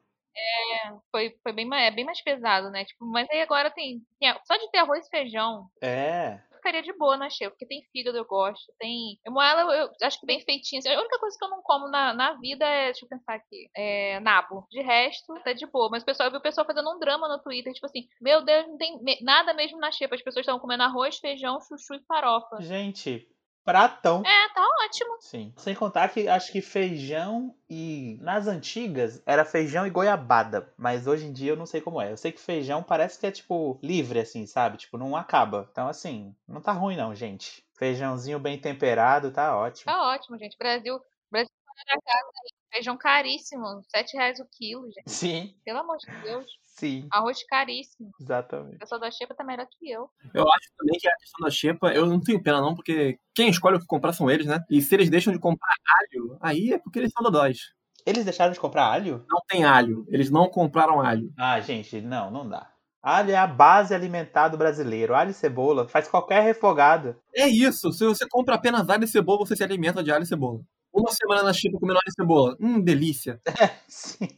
Foi, 1.11 1.37
foi 1.43 1.53
bem, 1.53 1.67
mais- 1.67 1.93
é 1.93 1.95
bem 1.95 2.05
mais 2.05 2.23
pesado, 2.23 2.71
né? 2.71 2.85
Tipo, 2.85 3.05
mas 3.07 3.29
aí 3.31 3.43
agora 3.43 3.71
tem, 3.71 4.01
tem 4.19 4.33
Só 4.45 4.57
de 4.57 4.71
ter 4.71 4.79
arroz 4.79 5.07
e 5.07 5.11
feijão, 5.11 5.69
É, 5.83 6.41
ficaria 6.71 6.83
de 6.83 6.93
boa 6.97 7.17
na 7.17 7.29
cheia, 7.29 7.51
porque 7.51 7.67
tem 7.67 7.83
fígado, 7.93 8.17
eu 8.17 8.25
gosto. 8.25 8.73
Tem. 8.79 9.19
Moela, 9.29 9.63
eu, 9.75 9.87
eu 9.87 10.07
acho 10.07 10.21
que 10.21 10.27
bem 10.27 10.41
feitinha. 10.41 10.81
A 10.87 11.01
única 11.01 11.19
coisa 11.19 11.37
que 11.37 11.45
eu 11.45 11.51
não 11.51 11.61
como 11.63 11.89
na, 11.89 12.15
na 12.15 12.35
vida 12.35 12.65
é. 12.65 12.87
Deixa 12.87 13.05
eu 13.05 13.09
pensar 13.09 13.35
aqui. 13.35 13.69
É 13.77 14.21
nabo. 14.21 14.67
De 14.71 14.81
resto, 14.81 15.35
tá 15.45 15.53
de 15.53 15.67
boa. 15.67 15.89
Mas 15.91 16.03
o 16.03 16.07
pessoal, 16.07 16.29
eu 16.29 16.33
vi 16.33 16.39
o 16.39 16.43
pessoal 16.43 16.67
fazendo 16.67 16.91
um 16.91 16.99
drama 16.99 17.29
no 17.29 17.43
Twitter, 17.43 17.73
tipo 17.73 17.87
assim, 17.87 18.07
meu 18.21 18.45
Deus, 18.45 18.67
não 18.67 18.79
tem 18.79 18.99
nada 19.23 19.53
mesmo 19.53 19.79
na 19.79 19.91
xepa. 19.91 20.15
As 20.15 20.23
pessoas 20.23 20.45
estavam 20.45 20.61
comendo 20.61 20.83
arroz, 20.83 21.19
feijão, 21.19 21.61
chuchu 21.61 21.95
e 21.95 22.05
farofa. 22.07 22.61
gente, 22.63 23.27
pratão. 23.71 24.23
É, 24.25 24.49
tá 24.55 24.67
ótimo. 24.85 25.17
Sim. 25.21 25.53
Sem 25.57 25.75
contar 25.75 26.09
que 26.09 26.29
acho 26.29 26.51
que 26.53 26.61
feijão 26.61 27.55
e. 27.69 28.19
Nas 28.21 28.47
antigas 28.47 29.23
era 29.25 29.45
feijão 29.45 29.87
e 29.87 29.91
goiabada. 29.91 30.73
Mas 30.77 31.07
hoje 31.07 31.27
em 31.27 31.33
dia 31.33 31.53
eu 31.53 31.57
não 31.57 31.67
sei 31.67 31.81
como 31.81 32.01
é. 32.01 32.13
Eu 32.13 32.17
sei 32.17 32.33
que 32.33 32.41
feijão 32.41 32.83
parece 32.83 33.19
que 33.19 33.27
é 33.27 33.31
tipo 33.31 33.79
livre, 33.83 34.21
assim, 34.21 34.47
sabe? 34.47 34.77
Tipo, 34.77 34.99
não 34.99 35.17
acaba. 35.17 35.69
Então, 35.71 35.89
assim, 35.89 36.35
não 36.47 36.61
tá 36.61 36.73
ruim 36.73 36.97
não, 36.97 37.15
gente. 37.15 37.65
Feijãozinho 37.79 38.39
bem 38.39 38.59
temperado, 38.59 39.31
tá 39.31 39.57
ótimo. 39.57 39.93
Tá 39.93 40.03
ótimo, 40.09 40.39
gente. 40.39 40.57
Brasil. 40.59 41.01
Brasil 41.31 41.51
da 41.87 42.01
casa 42.01 42.31
aí. 42.45 42.61
Feijão 42.73 42.97
caríssimo. 42.97 43.83
R$ 43.95 44.05
reais 44.15 44.39
o 44.39 44.47
quilo, 44.47 44.87
gente. 44.93 45.11
Sim, 45.11 45.55
Pelo 45.65 45.81
amor 45.81 45.97
de 45.97 46.07
Deus. 46.23 46.47
Sim, 46.81 47.07
Arroz 47.13 47.45
caríssimo. 47.45 48.11
exatamente. 48.21 48.77
O 48.77 48.79
pessoal 48.79 49.01
da 49.01 49.11
xepa 49.11 49.35
tá 49.35 49.45
melhor 49.45 49.67
que 49.67 49.91
eu. 49.91 50.09
Eu 50.35 50.51
acho 50.51 50.69
também 50.77 50.99
que 50.99 51.07
a 51.07 51.17
questão 51.17 51.45
da 51.45 51.51
xepa, 51.51 51.93
eu 51.93 52.07
não 52.07 52.21
tenho 52.21 52.43
pena 52.43 52.61
não, 52.61 52.75
porque 52.75 53.19
quem 53.35 53.51
escolhe 53.51 53.77
o 53.77 53.81
que 53.81 53.87
comprar 53.87 54.13
são 54.13 54.31
eles, 54.31 54.47
né? 54.47 54.65
E 54.71 54.81
se 54.81 54.95
eles 54.95 55.11
deixam 55.11 55.33
de 55.33 55.39
comprar 55.39 55.75
alho, 56.01 56.39
aí 56.41 56.73
é 56.73 56.79
porque 56.79 56.99
eles 56.99 57.13
são 57.13 57.23
dodóis. 57.23 57.73
Eles 58.07 58.25
deixaram 58.25 58.53
de 58.53 58.59
comprar 58.59 58.87
alho? 58.87 59.25
Não 59.29 59.41
tem 59.47 59.63
alho, 59.63 60.07
eles 60.09 60.31
não 60.31 60.49
compraram 60.49 61.01
alho. 61.01 61.31
Ah, 61.39 61.61
gente, 61.61 62.01
não, 62.01 62.31
não 62.31 62.49
dá. 62.49 62.73
Alho 63.03 63.31
é 63.31 63.37
a 63.37 63.47
base 63.47 63.95
alimentar 63.95 64.49
do 64.49 64.59
brasileiro. 64.59 65.15
Alho 65.15 65.31
e 65.31 65.35
cebola 65.35 65.89
faz 65.89 66.09
qualquer 66.09 66.43
refogado. 66.43 67.17
É 67.35 67.49
isso, 67.49 67.93
se 67.93 68.05
você 68.05 68.27
compra 68.29 68.57
apenas 68.57 68.89
alho 68.89 69.05
e 69.05 69.09
cebola, 69.09 69.39
você 69.39 69.57
se 69.57 69.65
alimenta 69.65 70.03
de 70.03 70.11
alho 70.13 70.23
e 70.23 70.27
cebola. 70.27 70.61
Uma 70.93 71.13
semana 71.13 71.43
na 71.43 71.53
xepa 71.53 71.79
comendo 71.79 71.99
alho 71.99 72.11
e 72.11 72.13
cebola, 72.13 72.57
hum, 72.61 72.81
delícia. 72.81 73.41
Sim. 73.89 74.29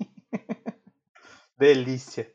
Delícia. 1.63 2.29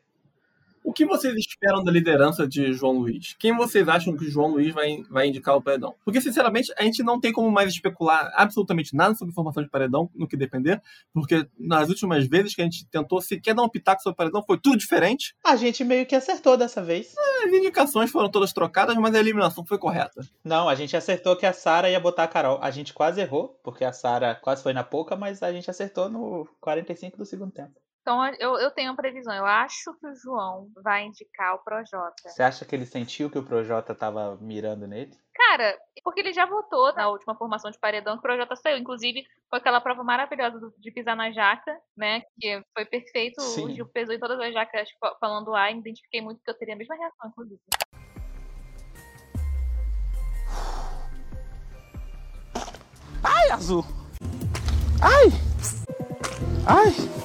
O 0.82 0.90
que 0.90 1.04
vocês 1.04 1.34
esperam 1.36 1.84
da 1.84 1.92
liderança 1.92 2.48
de 2.48 2.72
João 2.72 2.94
Luiz? 2.94 3.36
Quem 3.38 3.54
vocês 3.54 3.86
acham 3.86 4.16
que 4.16 4.24
João 4.30 4.52
Luiz 4.52 4.72
vai, 4.72 5.02
vai 5.10 5.26
indicar 5.26 5.54
o 5.54 5.60
paredão? 5.60 5.94
Porque, 6.02 6.18
sinceramente, 6.18 6.72
a 6.78 6.82
gente 6.82 7.02
não 7.02 7.20
tem 7.20 7.30
como 7.30 7.50
mais 7.50 7.70
especular 7.70 8.32
absolutamente 8.34 8.96
nada 8.96 9.14
sobre 9.14 9.34
formação 9.34 9.62
de 9.62 9.68
paredão 9.68 10.08
no 10.14 10.26
que 10.26 10.34
depender, 10.34 10.80
porque 11.12 11.46
nas 11.58 11.90
últimas 11.90 12.26
vezes 12.26 12.54
que 12.54 12.62
a 12.62 12.64
gente 12.64 12.86
tentou 12.86 13.20
sequer 13.20 13.54
dar 13.54 13.64
um 13.64 13.68
pitaco 13.68 14.02
sobre 14.02 14.14
o 14.14 14.16
paredão, 14.16 14.42
foi 14.42 14.56
tudo 14.56 14.78
diferente. 14.78 15.36
A 15.44 15.56
gente 15.56 15.84
meio 15.84 16.06
que 16.06 16.14
acertou 16.14 16.56
dessa 16.56 16.82
vez. 16.82 17.14
As 17.44 17.52
indicações 17.52 18.10
foram 18.10 18.30
todas 18.30 18.50
trocadas, 18.54 18.96
mas 18.96 19.14
a 19.14 19.20
eliminação 19.20 19.62
foi 19.62 19.76
correta. 19.76 20.26
Não, 20.42 20.70
a 20.70 20.74
gente 20.74 20.96
acertou 20.96 21.36
que 21.36 21.44
a 21.44 21.52
Sara 21.52 21.90
ia 21.90 22.00
botar 22.00 22.24
a 22.24 22.28
Carol. 22.28 22.60
A 22.62 22.70
gente 22.70 22.94
quase 22.94 23.20
errou, 23.20 23.60
porque 23.62 23.84
a 23.84 23.92
Sara 23.92 24.34
quase 24.36 24.62
foi 24.62 24.72
na 24.72 24.84
pouca, 24.84 25.14
mas 25.16 25.42
a 25.42 25.52
gente 25.52 25.70
acertou 25.70 26.08
no 26.08 26.48
45 26.62 27.18
do 27.18 27.26
segundo 27.26 27.52
tempo. 27.52 27.78
Então 28.08 28.24
eu, 28.40 28.56
eu 28.58 28.70
tenho 28.70 28.88
uma 28.90 28.96
previsão. 28.96 29.34
Eu 29.34 29.44
acho 29.44 29.92
que 30.00 30.06
o 30.06 30.14
João 30.14 30.70
vai 30.82 31.04
indicar 31.04 31.54
o 31.56 31.58
Projota. 31.58 32.26
Você 32.26 32.42
acha 32.42 32.64
que 32.64 32.74
ele 32.74 32.86
sentiu 32.86 33.28
que 33.28 33.38
o 33.38 33.42
Projota 33.44 33.94
tava 33.94 34.34
mirando 34.40 34.86
nele? 34.86 35.12
Cara, 35.34 35.76
porque 36.02 36.20
ele 36.20 36.32
já 36.32 36.46
votou 36.46 36.90
na 36.94 37.06
última 37.10 37.34
formação 37.36 37.70
de 37.70 37.78
paredão 37.78 38.14
que 38.14 38.20
o 38.20 38.22
Projota 38.22 38.56
saiu. 38.56 38.78
Inclusive, 38.78 39.26
foi 39.50 39.58
aquela 39.58 39.78
prova 39.78 40.02
maravilhosa 40.02 40.58
do- 40.58 40.72
de 40.78 40.90
pisar 40.90 41.14
na 41.14 41.30
jaca, 41.30 41.78
né? 41.94 42.22
Que 42.40 42.62
foi 42.72 42.86
perfeito. 42.86 43.42
Sim. 43.42 43.66
O 43.66 43.70
Gil 43.72 43.86
pesou 43.86 44.14
em 44.14 44.18
todas 44.18 44.40
as 44.40 44.54
jacas 44.54 44.88
fa- 44.98 45.14
falando 45.20 45.54
A. 45.54 45.70
Identifiquei 45.70 46.22
muito 46.22 46.42
que 46.42 46.50
eu 46.50 46.56
teria 46.56 46.72
a 46.76 46.78
mesma 46.78 46.96
reação, 46.96 47.28
inclusive. 47.28 47.60
Ai, 53.22 53.50
azul. 53.50 53.84
Ai. 55.02 55.28
Ai. 56.66 57.17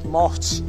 Que 0.00 0.06
morte. 0.06 0.62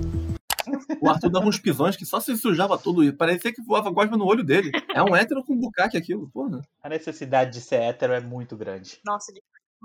O 1.00 1.08
Arthur 1.08 1.30
dava 1.30 1.46
uns 1.46 1.60
pisões 1.60 1.96
que 1.96 2.06
só 2.06 2.20
se 2.20 2.36
sujava 2.36 2.78
todo 2.78 3.04
e 3.04 3.12
parecia 3.12 3.54
que 3.54 3.62
voava 3.62 3.92
gosma 3.92 4.18
no 4.18 4.26
olho 4.26 4.44
dele. 4.44 4.72
É 4.94 5.04
um 5.04 5.16
hétero 5.16 5.44
com 5.44 5.56
bucaque 5.56 5.96
aquilo, 5.96 6.30
porra. 6.34 6.62
A 6.82 6.90
necessidade 6.90 7.52
de 7.52 7.62
ser 7.62 7.82
hétero 7.82 8.14
é 8.14 8.20
muito 8.20 8.58
grande. 8.58 9.00
Nossa, 9.06 9.32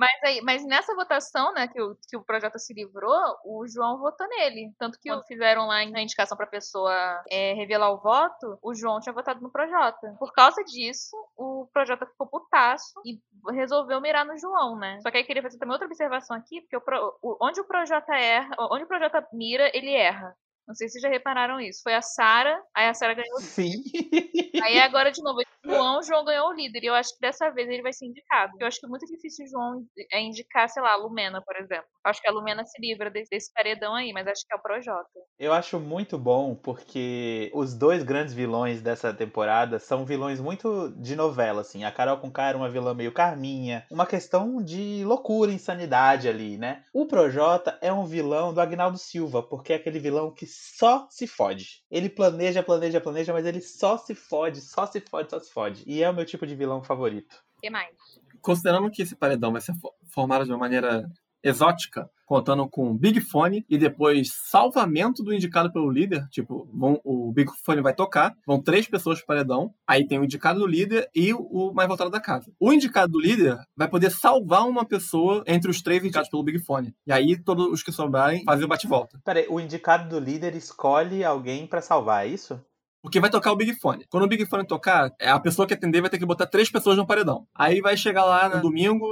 mas, 0.00 0.24
aí, 0.24 0.40
mas 0.42 0.64
nessa 0.66 0.94
votação, 0.94 1.52
né, 1.52 1.68
que 1.68 1.80
o, 1.80 1.94
que 2.08 2.16
o 2.16 2.24
Projota 2.24 2.58
se 2.58 2.72
livrou, 2.74 3.36
o 3.44 3.66
João 3.68 3.98
votou 3.98 4.26
nele. 4.28 4.72
Tanto 4.78 4.98
que 4.98 5.08
quando 5.10 5.24
fizeram 5.26 5.66
lá 5.66 5.84
na 5.86 6.02
indicação 6.02 6.36
pra 6.36 6.46
pessoa 6.46 6.92
é, 7.30 7.52
revelar 7.54 7.90
o 7.92 8.00
voto, 8.00 8.58
o 8.62 8.74
João 8.74 9.00
tinha 9.00 9.12
votado 9.12 9.40
no 9.40 9.50
Projota. 9.50 10.16
Por 10.18 10.32
causa 10.32 10.62
disso, 10.64 11.14
o 11.36 11.68
Projota 11.72 12.06
ficou 12.06 12.26
putaço 12.26 12.94
e 13.04 13.20
resolveu 13.52 14.00
mirar 14.00 14.24
no 14.24 14.38
João, 14.38 14.76
né? 14.78 14.98
Só 15.02 15.10
que 15.10 15.18
aí 15.18 15.24
queria 15.24 15.42
fazer 15.42 15.58
também 15.58 15.72
outra 15.72 15.86
observação 15.86 16.36
aqui, 16.36 16.60
porque 16.62 16.76
o 16.76 16.82
o- 17.22 17.36
onde 17.40 17.60
o 17.60 17.64
Projota 17.66 18.14
erra, 18.14 18.50
onde 18.70 18.84
o 18.84 18.88
Projota 18.88 19.26
mira, 19.32 19.70
ele 19.76 19.92
erra. 19.92 20.34
Não 20.70 20.74
sei 20.76 20.88
se 20.88 21.00
já 21.00 21.08
repararam 21.08 21.60
isso. 21.60 21.80
Foi 21.82 21.94
a 21.94 22.00
Sara, 22.00 22.56
aí 22.72 22.86
a 22.86 22.94
Sara 22.94 23.12
ganhou 23.12 23.40
Sim. 23.40 23.82
Aí 24.62 24.78
agora, 24.78 25.10
de 25.10 25.20
novo, 25.20 25.40
o 25.40 25.68
João, 25.68 25.98
o 25.98 26.02
João 26.04 26.24
ganhou 26.24 26.48
o 26.48 26.52
líder. 26.52 26.84
E 26.84 26.86
eu 26.86 26.94
acho 26.94 27.12
que 27.12 27.20
dessa 27.20 27.50
vez 27.50 27.68
ele 27.68 27.82
vai 27.82 27.92
ser 27.92 28.06
indicado. 28.06 28.52
Eu 28.60 28.68
acho 28.68 28.78
que 28.78 28.86
é 28.86 28.88
muito 28.88 29.04
difícil 29.04 29.46
o 29.46 29.48
João 29.48 29.84
é 30.12 30.20
indicar, 30.20 30.68
sei 30.68 30.80
lá, 30.80 30.92
a 30.92 30.96
Lumena, 30.96 31.42
por 31.42 31.56
exemplo. 31.56 31.86
Acho 32.04 32.22
que 32.22 32.28
a 32.28 32.32
Lumena 32.32 32.64
se 32.64 32.80
livra 32.80 33.10
desse, 33.10 33.30
desse 33.30 33.52
paredão 33.52 33.96
aí, 33.96 34.12
mas 34.12 34.28
acho 34.28 34.46
que 34.46 34.54
é 34.54 34.56
o 34.56 34.62
Projota. 34.62 35.08
Eu 35.40 35.52
acho 35.52 35.80
muito 35.80 36.16
bom 36.16 36.54
porque 36.54 37.50
os 37.52 37.74
dois 37.74 38.04
grandes 38.04 38.32
vilões 38.32 38.80
dessa 38.80 39.12
temporada 39.12 39.80
são 39.80 40.04
vilões 40.04 40.40
muito 40.40 40.90
de 40.96 41.16
novela, 41.16 41.62
assim. 41.62 41.82
A 41.82 41.90
Carol 41.90 42.18
com 42.18 42.30
era 42.40 42.56
uma 42.56 42.70
vilã 42.70 42.94
meio 42.94 43.12
carminha, 43.12 43.84
uma 43.90 44.06
questão 44.06 44.62
de 44.62 45.02
loucura, 45.04 45.52
insanidade 45.52 46.28
ali, 46.28 46.56
né? 46.56 46.84
O 46.94 47.06
Projota 47.06 47.76
é 47.82 47.92
um 47.92 48.06
vilão 48.06 48.54
do 48.54 48.60
Agnaldo 48.60 48.98
Silva, 48.98 49.42
porque 49.42 49.72
é 49.72 49.76
aquele 49.76 49.98
vilão 49.98 50.30
que 50.30 50.46
só 50.60 51.08
se 51.10 51.26
fode. 51.26 51.82
Ele 51.90 52.08
planeja, 52.10 52.62
planeja, 52.62 53.00
planeja, 53.00 53.32
mas 53.32 53.46
ele 53.46 53.60
só 53.62 53.96
se 53.96 54.14
fode, 54.14 54.60
só 54.60 54.84
se 54.86 55.00
fode, 55.00 55.30
só 55.30 55.40
se 55.40 55.50
fode. 55.52 55.82
E 55.86 56.02
é 56.02 56.10
o 56.10 56.14
meu 56.14 56.24
tipo 56.26 56.46
de 56.46 56.54
vilão 56.54 56.82
favorito. 56.82 57.32
O 57.56 57.60
que 57.62 57.70
mais? 57.70 57.94
Considerando 58.42 58.90
que 58.90 59.02
esse 59.02 59.16
paredão 59.16 59.52
vai 59.52 59.60
ser 59.60 59.74
fo- 59.74 59.94
formado 60.06 60.44
de 60.44 60.50
uma 60.50 60.58
maneira 60.58 61.10
exótica, 61.42 62.08
contando 62.26 62.68
com 62.68 62.96
Big 62.96 63.20
Fone 63.20 63.64
e 63.68 63.76
depois 63.76 64.30
salvamento 64.32 65.22
do 65.22 65.34
indicado 65.34 65.72
pelo 65.72 65.90
líder, 65.90 66.28
tipo, 66.30 66.68
vão- 66.72 67.00
o 67.04 67.32
Big 67.32 67.50
Fone 67.64 67.82
vai 67.82 67.92
tocar, 67.92 68.32
vão 68.46 68.62
três 68.62 68.86
pessoas 68.86 69.18
pro 69.18 69.26
paredão, 69.28 69.74
aí 69.84 70.06
tem 70.06 70.18
o 70.18 70.24
indicado 70.24 70.60
do 70.60 70.66
líder 70.66 71.08
e 71.12 71.34
o 71.34 71.72
mais 71.74 71.88
votado 71.88 72.08
da 72.10 72.20
casa. 72.20 72.52
O 72.60 72.72
indicado 72.72 73.12
do 73.12 73.20
líder 73.20 73.58
vai 73.76 73.88
poder 73.88 74.10
salvar 74.10 74.68
uma 74.68 74.86
pessoa 74.86 75.42
entre 75.46 75.70
os 75.70 75.82
três 75.82 76.02
indicados 76.04 76.30
pelo 76.30 76.44
Big 76.44 76.60
Fone. 76.60 76.94
E 77.04 77.12
aí 77.12 77.36
todos 77.36 77.66
os 77.66 77.82
que 77.82 77.90
sobrarem 77.90 78.44
fazem 78.44 78.64
o 78.64 78.68
bate-volta. 78.68 79.20
Peraí, 79.24 79.46
o 79.48 79.58
indicado 79.58 80.08
do 80.08 80.20
líder 80.24 80.54
escolhe 80.54 81.24
alguém 81.24 81.66
pra 81.66 81.80
salvar, 81.82 82.26
é 82.26 82.28
isso? 82.28 82.60
Porque 83.02 83.20
vai 83.20 83.30
tocar 83.30 83.52
o 83.52 83.56
Big 83.56 83.74
Fone. 83.80 84.04
Quando 84.10 84.24
o 84.24 84.28
Big 84.28 84.44
Fone 84.46 84.66
tocar, 84.66 85.10
é, 85.18 85.30
a 85.30 85.40
pessoa 85.40 85.66
que 85.66 85.72
atender 85.72 86.00
vai 86.00 86.10
ter 86.10 86.18
que 86.18 86.26
botar 86.26 86.46
três 86.46 86.70
pessoas 86.70 86.96
no 86.96 87.06
paredão. 87.06 87.46
Aí 87.54 87.80
vai 87.80 87.96
chegar 87.96 88.24
lá 88.24 88.48
no 88.48 88.60
domingo, 88.60 89.06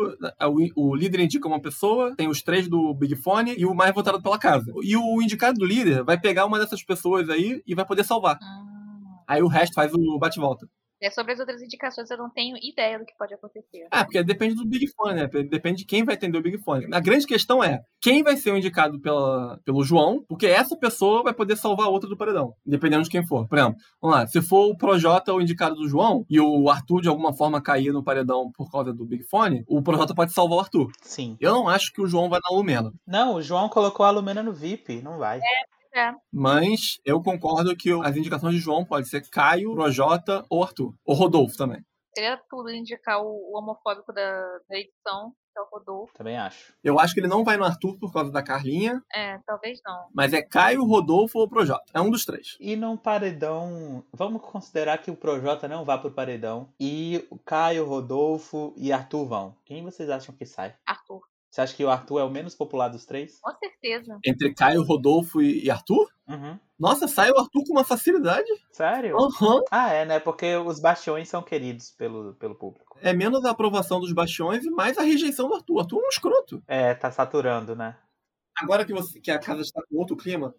o, 0.77 0.91
o 0.91 0.95
líder 0.95 1.21
indica 1.21 1.49
uma 1.49 1.61
pessoa, 1.61 2.15
tem 2.15 2.29
os 2.29 2.43
três 2.43 2.69
do 2.69 2.93
Big 2.95 3.17
Fone 3.17 3.55
e 3.57 3.65
o 3.65 3.75
mais 3.75 3.95
votado 3.95 4.23
pela 4.23 4.39
casa. 4.39 4.71
E 4.83 4.97
o 4.97 5.23
indicado 5.23 5.59
do 5.59 5.65
líder 5.65 6.05
vai 6.05 6.21
pegar 6.21 6.45
uma 6.45 6.59
dessas 6.59 6.83
pessoas 6.83 7.31
aí 7.31 7.63
e 7.67 7.75
vai 7.75 7.87
poder 7.87 8.05
salvar. 8.05 8.39
Hum. 8.43 8.79
Aí 9.27 9.43
o 9.43 9.49
resto 9.49 9.75
faz 9.75 9.93
o 9.93 10.19
bate-volta. 10.19 10.67
É, 11.01 11.11
sobre 11.11 11.33
as 11.33 11.39
outras 11.39 11.63
indicações, 11.63 12.11
eu 12.11 12.19
não 12.19 12.29
tenho 12.31 12.57
ideia 12.63 12.99
do 12.99 13.05
que 13.05 13.17
pode 13.17 13.33
acontecer. 13.33 13.87
Ah, 13.91 14.05
porque 14.05 14.23
depende 14.23 14.55
do 14.55 14.67
Big 14.67 14.87
Fone, 14.89 15.15
né? 15.15 15.27
Depende 15.27 15.79
de 15.79 15.85
quem 15.85 16.05
vai 16.05 16.17
atender 16.17 16.39
o 16.39 16.43
Big 16.43 16.59
Fone. 16.59 16.87
A 16.93 17.01
grande 17.01 17.27
questão 17.27 17.63
é 17.63 17.81
quem 18.01 18.23
vai 18.23 18.37
ser 18.37 18.53
o 18.53 18.57
indicado 18.57 19.01
pela, 19.01 19.59
pelo 19.65 19.85
João, 19.85 20.25
porque 20.29 20.47
essa 20.47 20.77
pessoa 20.77 21.23
vai 21.23 21.33
poder 21.33 21.57
salvar 21.57 21.87
a 21.87 21.91
outra 21.91 22.09
do 22.09 22.17
paredão, 22.17 22.53
dependendo 22.67 23.05
de 23.05 23.11
quem 23.11 23.27
for. 23.27 23.47
Por 23.49 23.59
exemplo, 23.59 23.77
vamos 24.01 24.17
lá, 24.17 24.27
se 24.27 24.43
for 24.43 24.71
o 24.71 24.77
Projota 24.77 25.33
o 25.33 25.41
indicado 25.41 25.77
do 25.77 25.89
João 25.89 26.25
e 26.29 26.41
o 26.41 26.69
Arthur 26.69 27.01
de 27.01 27.09
alguma 27.09 27.33
forma 27.33 27.63
cair 27.63 27.93
no 27.93 28.03
paredão 28.03 28.51
por 28.53 28.71
causa 28.71 28.93
do 28.93 29.07
Big 29.07 29.25
Fone, 29.29 29.65
o 29.69 29.83
Projota 29.83 30.15
pode 30.15 30.33
salvar 30.33 30.59
o 30.59 30.61
Arthur. 30.61 30.91
Sim. 31.03 31.37
Eu 31.41 31.53
não 31.53 31.69
acho 31.69 31.93
que 31.93 32.01
o 32.01 32.07
João 32.07 32.29
vai 32.29 32.41
na 32.43 32.57
Lumena, 32.57 32.93
Não, 33.07 33.35
o 33.35 33.43
João 33.43 33.69
colocou 33.69 34.05
a 34.05 34.11
Lumena 34.11 34.43
no 34.43 34.53
VIP, 34.53 35.01
não 35.03 35.19
vai. 35.19 35.39
É, 35.39 35.78
mas 36.33 36.99
eu 37.05 37.23
concordo 37.23 37.77
que 37.77 37.91
as 38.03 38.17
indicações 38.17 38.55
de 38.55 38.61
João 38.61 38.85
podem 38.85 39.05
ser 39.05 39.29
Caio, 39.31 39.75
Projota 39.75 40.45
ou 40.51 40.63
Arthur. 40.63 40.95
Ou 41.05 41.15
Rodolfo 41.15 41.57
também. 41.57 41.85
seria 42.15 42.41
tudo 42.51 42.71
indicar 42.71 43.21
o, 43.23 43.27
o 43.53 43.59
homofóbico 43.59 44.13
da, 44.13 44.41
da 44.69 44.77
edição, 44.79 45.33
que 45.53 45.59
é 45.59 45.63
o 45.63 45.69
Rodolfo. 45.71 46.13
Também 46.15 46.37
acho. 46.37 46.73
Eu 46.83 46.99
acho 46.99 47.15
que 47.15 47.21
ele 47.21 47.29
não 47.29 47.45
vai 47.45 47.57
no 47.57 47.65
Arthur 47.65 47.97
por 47.99 48.13
causa 48.13 48.31
da 48.33 48.43
Carlinha, 48.43 49.01
É, 49.15 49.39
talvez 49.47 49.79
não. 49.85 50.09
mas 50.13 50.33
é 50.33 50.43
Caio, 50.43 50.85
Rodolfo 50.85 51.39
ou 51.39 51.49
Projota. 51.49 51.85
É 51.95 52.01
um 52.01 52.11
dos 52.11 52.25
três. 52.25 52.57
E 52.61 52.75
num 52.77 52.97
paredão, 52.97 54.05
vamos 54.13 54.43
considerar 54.43 54.99
que 54.99 55.11
o 55.11 55.17
Projota 55.17 55.69
não 55.69 55.85
vá 55.85 55.97
pro 55.99 56.11
paredão 56.11 56.69
e 56.81 57.25
o 57.31 57.39
Caio, 57.39 57.87
Rodolfo 57.87 58.73
e 58.77 58.93
Arthur 58.93 59.25
vão. 59.27 59.57
Quem 59.65 59.83
vocês 59.85 60.09
acham 60.11 60.35
que 60.35 60.45
sai? 60.47 60.75
Arthur. 60.87 61.21
Você 61.51 61.61
acha 61.63 61.75
que 61.75 61.85
o 61.85 61.91
Arthur 61.91 62.21
é 62.21 62.25
o 62.25 62.31
menos 62.31 62.55
popular 62.55 62.89
dos 62.89 63.07
três? 63.07 63.41
Com 63.41 63.53
certeza. 63.57 64.19
Entre 64.25 64.53
Caio, 64.55 64.83
Rodolfo 64.83 65.41
e 65.41 65.71
Arthur? 65.71 66.09
Uhum. 66.29 66.59
Nossa, 66.79 67.09
sai 67.09 67.31
o 67.31 67.39
Arthur 67.39 67.65
com 67.65 67.73
uma 67.73 67.85
facilidade. 67.85 68.49
Sério? 68.71 69.17
Aham. 69.19 69.63
Ah, 69.71 69.91
é, 69.93 70.05
né? 70.05 70.21
Porque 70.21 70.57
os 70.57 70.79
bastiões 70.79 71.29
são 71.29 71.43
queridos 71.43 71.91
pelo, 71.91 72.35
pelo 72.35 72.55
público. 72.55 72.99
É 73.01 73.13
menos 73.13 73.45
a 73.45 73.51
aprovação 73.51 73.99
dos 73.99 74.13
bastiões 74.13 74.65
e 74.65 74.71
mais 74.71 74.99
a 74.99 75.03
rejeição 75.03 75.49
do 75.49 75.55
Arthur. 75.55 75.75
O 75.75 75.81
Arthur 75.81 76.01
é 76.03 76.07
um 76.07 76.09
escroto. 76.09 76.63
É, 76.69 76.95
tá 76.95 77.11
saturando, 77.11 77.75
né? 77.75 77.97
Agora 78.61 78.85
que, 78.85 78.93
você, 78.93 79.21
que 79.21 79.31
a 79.31 79.39
casa 79.39 79.63
está 79.63 79.81
com 79.89 79.97
outro 79.97 80.17
clima, 80.17 80.55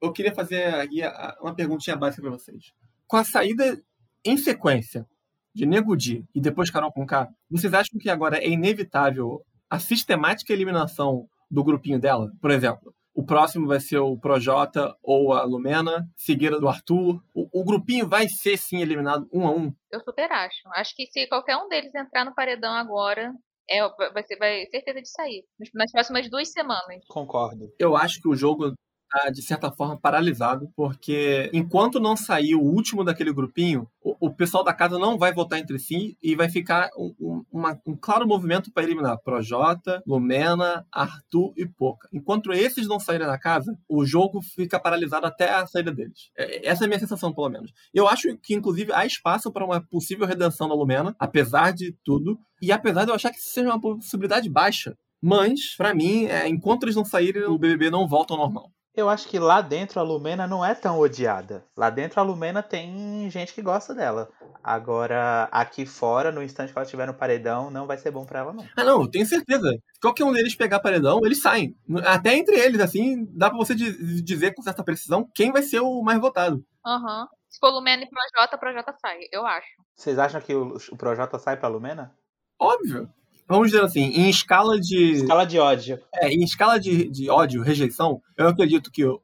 eu 0.00 0.12
queria 0.12 0.34
fazer 0.34 0.74
aqui 0.74 1.00
uma 1.40 1.54
perguntinha 1.54 1.96
básica 1.96 2.22
para 2.22 2.30
vocês. 2.30 2.72
Com 3.06 3.16
a 3.16 3.24
saída 3.24 3.82
em 4.24 4.36
sequência 4.36 5.06
de 5.54 5.66
Nego 5.66 5.96
Di 5.96 6.24
e 6.34 6.40
depois 6.40 6.70
Carol 6.70 6.92
Conká, 6.92 7.28
vocês 7.50 7.72
acham 7.74 7.98
que 7.98 8.08
agora 8.08 8.38
é 8.38 8.48
inevitável 8.48 9.42
a 9.70 9.78
sistemática 9.78 10.52
eliminação 10.52 11.28
do 11.50 11.64
grupinho 11.64 12.00
dela? 12.00 12.30
Por 12.40 12.50
exemplo, 12.50 12.94
o 13.14 13.24
próximo 13.24 13.66
vai 13.66 13.80
ser 13.80 13.98
o 13.98 14.16
Projota 14.16 14.96
ou 15.02 15.32
a 15.32 15.42
Lumena, 15.42 16.08
seguida 16.16 16.60
do 16.60 16.68
Arthur. 16.68 17.20
O, 17.34 17.60
o 17.60 17.64
grupinho 17.64 18.06
vai 18.06 18.28
ser, 18.28 18.56
sim, 18.56 18.80
eliminado 18.80 19.28
um 19.32 19.46
a 19.46 19.50
um. 19.50 19.72
Eu 19.90 20.00
super 20.00 20.30
acho. 20.30 20.68
Acho 20.74 20.94
que 20.94 21.06
se 21.06 21.26
qualquer 21.26 21.56
um 21.56 21.68
deles 21.68 21.92
entrar 21.94 22.24
no 22.24 22.34
paredão 22.34 22.72
agora, 22.72 23.32
é, 23.68 23.80
vai 24.12 24.22
ser 24.22 24.36
vai 24.36 24.64
certeza 24.66 25.02
de 25.02 25.10
sair. 25.10 25.44
Nas 25.74 25.90
próximas 25.90 26.30
duas 26.30 26.52
semanas. 26.52 27.04
Concordo. 27.08 27.72
Eu 27.78 27.96
acho 27.96 28.20
que 28.20 28.28
o 28.28 28.36
jogo 28.36 28.72
tá, 29.10 29.30
de 29.30 29.42
certa 29.42 29.70
forma, 29.70 29.96
paralisado, 29.98 30.70
porque 30.76 31.50
enquanto 31.52 31.98
não 32.00 32.16
sair 32.16 32.54
o 32.54 32.60
último 32.62 33.02
daquele 33.04 33.32
grupinho, 33.32 33.88
o, 34.02 34.16
o 34.26 34.30
pessoal 34.30 34.62
da 34.64 34.72
casa 34.74 34.98
não 34.98 35.16
vai 35.18 35.32
votar 35.32 35.58
entre 35.58 35.78
si 35.78 36.16
e 36.22 36.34
vai 36.36 36.48
ficar 36.48 36.90
um, 36.96 37.14
um- 37.20 37.44
uma- 37.52 37.80
um 37.86 37.96
claro 37.96 38.26
movimento 38.26 38.70
para 38.72 38.82
eliminar 38.84 39.18
Projota, 39.22 40.02
Lumena, 40.06 40.86
Arthur 40.92 41.52
e 41.56 41.66
Poca. 41.66 42.08
Enquanto 42.12 42.52
esses 42.52 42.86
não 42.86 43.00
saírem 43.00 43.26
da 43.26 43.38
casa, 43.38 43.76
o 43.88 44.04
jogo 44.04 44.40
fica 44.42 44.78
paralisado 44.78 45.26
até 45.26 45.50
a 45.50 45.66
saída 45.66 45.92
deles. 45.92 46.30
É- 46.36 46.68
Essa 46.68 46.84
é 46.84 46.86
a 46.86 46.88
minha 46.88 47.00
sensação, 47.00 47.32
pelo 47.32 47.48
menos. 47.48 47.72
Eu 47.94 48.06
acho 48.08 48.36
que, 48.38 48.54
inclusive, 48.54 48.92
há 48.92 49.06
espaço 49.06 49.50
para 49.52 49.64
uma 49.64 49.80
possível 49.80 50.26
redenção 50.26 50.68
da 50.68 50.74
Lumena, 50.74 51.14
apesar 51.18 51.72
de 51.72 51.94
tudo, 52.04 52.38
e 52.60 52.70
apesar 52.72 53.04
de 53.04 53.10
eu 53.10 53.14
achar 53.14 53.30
que 53.30 53.38
isso 53.38 53.48
seja 53.50 53.68
uma 53.68 53.80
possibilidade 53.80 54.48
baixa. 54.50 54.96
Mas, 55.20 55.74
pra 55.76 55.94
mim, 55.94 56.26
é, 56.26 56.48
enquanto 56.48 56.84
eles 56.84 56.94
não 56.94 57.04
saírem, 57.04 57.42
o 57.44 57.58
BBB 57.58 57.90
não 57.90 58.06
volta 58.06 58.34
ao 58.34 58.38
normal. 58.38 58.70
Eu 58.98 59.08
acho 59.08 59.28
que 59.28 59.38
lá 59.38 59.60
dentro 59.60 60.00
a 60.00 60.02
Lumena 60.02 60.44
não 60.44 60.64
é 60.64 60.74
tão 60.74 60.98
odiada. 60.98 61.64
Lá 61.76 61.88
dentro 61.88 62.18
a 62.18 62.22
Lumena 62.24 62.64
tem 62.64 63.30
gente 63.30 63.54
que 63.54 63.62
gosta 63.62 63.94
dela. 63.94 64.28
Agora, 64.60 65.48
aqui 65.52 65.86
fora, 65.86 66.32
no 66.32 66.42
instante 66.42 66.72
que 66.72 66.78
ela 66.78 66.84
estiver 66.84 67.06
no 67.06 67.14
paredão, 67.14 67.70
não 67.70 67.86
vai 67.86 67.96
ser 67.96 68.10
bom 68.10 68.26
pra 68.26 68.40
ela, 68.40 68.52
não. 68.52 68.66
Ah, 68.76 68.82
não, 68.82 69.02
eu 69.02 69.08
tenho 69.08 69.24
certeza. 69.24 69.70
Se 69.92 70.00
qualquer 70.00 70.24
um 70.24 70.32
deles 70.32 70.56
pegar 70.56 70.80
paredão, 70.80 71.20
eles 71.24 71.40
saem. 71.40 71.76
Até 72.04 72.34
entre 72.36 72.56
eles, 72.58 72.80
assim, 72.80 73.24
dá 73.30 73.48
pra 73.48 73.56
você 73.56 73.72
di- 73.72 74.20
dizer 74.20 74.52
com 74.52 74.62
certa 74.62 74.82
precisão 74.82 75.30
quem 75.32 75.52
vai 75.52 75.62
ser 75.62 75.78
o 75.78 76.02
mais 76.02 76.20
votado. 76.20 76.64
Aham. 76.84 77.28
Se 77.48 77.60
for 77.60 77.70
Lumena 77.70 78.02
e 78.02 78.08
Projota, 78.10 78.58
Projota 78.58 78.92
sai, 79.00 79.20
eu 79.30 79.46
acho. 79.46 79.68
Vocês 79.94 80.18
acham 80.18 80.40
que 80.40 80.52
o, 80.56 80.76
o 80.90 80.96
Projota 80.96 81.38
sai 81.38 81.56
pra 81.56 81.68
Lumena? 81.68 82.12
Óbvio. 82.60 83.08
Vamos 83.48 83.68
dizer 83.70 83.82
assim, 83.82 84.02
em 84.02 84.28
escala 84.28 84.78
de. 84.78 85.12
Escala 85.12 85.46
de 85.46 85.58
ódio. 85.58 85.98
É, 86.14 86.28
em 86.28 86.42
escala 86.44 86.78
de, 86.78 87.08
de 87.08 87.30
ódio, 87.30 87.62
rejeição, 87.62 88.20
eu 88.36 88.46
acredito 88.48 88.90
que 88.92 89.04
o, 89.04 89.20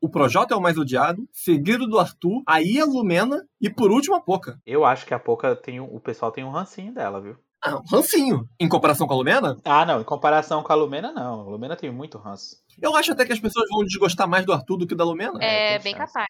o 0.00 0.08
Projota 0.08 0.52
é 0.52 0.56
o 0.56 0.60
mais 0.60 0.76
odiado, 0.76 1.26
seguido 1.32 1.86
do 1.86 1.98
Arthur, 1.98 2.42
aí 2.46 2.78
a 2.78 2.84
Lumena 2.84 3.42
e 3.60 3.70
por 3.70 3.90
último 3.90 4.14
a 4.16 4.20
Poca. 4.20 4.60
Eu 4.66 4.84
acho 4.84 5.06
que 5.06 5.14
a 5.14 5.18
Poca 5.18 5.56
tem 5.56 5.80
um, 5.80 5.84
o 5.84 5.98
pessoal 5.98 6.30
tem 6.30 6.44
um 6.44 6.50
rancinho 6.50 6.92
dela, 6.92 7.20
viu? 7.20 7.36
Ah, 7.66 7.76
um 7.78 7.82
rancinho. 7.96 8.46
Em 8.60 8.68
comparação 8.68 9.06
com 9.06 9.14
a 9.14 9.16
Lumena, 9.16 9.56
Ah, 9.64 9.86
não, 9.86 9.98
em 9.98 10.04
comparação 10.04 10.62
com 10.62 10.70
a 10.70 10.76
Lumena, 10.76 11.10
não. 11.12 11.40
A 11.40 11.44
Lumena 11.44 11.74
tem 11.74 11.90
muito 11.90 12.18
ranço. 12.18 12.56
eu 12.82 12.94
acho 12.94 13.12
até 13.12 13.24
que 13.24 13.32
as 13.32 13.40
pessoas 13.40 13.66
vão 13.70 13.82
desgostar 13.82 14.28
mais 14.28 14.44
do 14.44 14.52
Arthur 14.52 14.76
do 14.76 14.86
que 14.86 14.94
da 14.94 15.04
Lumena. 15.04 15.42
É, 15.42 15.78
tem 15.78 15.84
bem 15.84 15.94
chance. 15.94 16.12
capaz. 16.12 16.26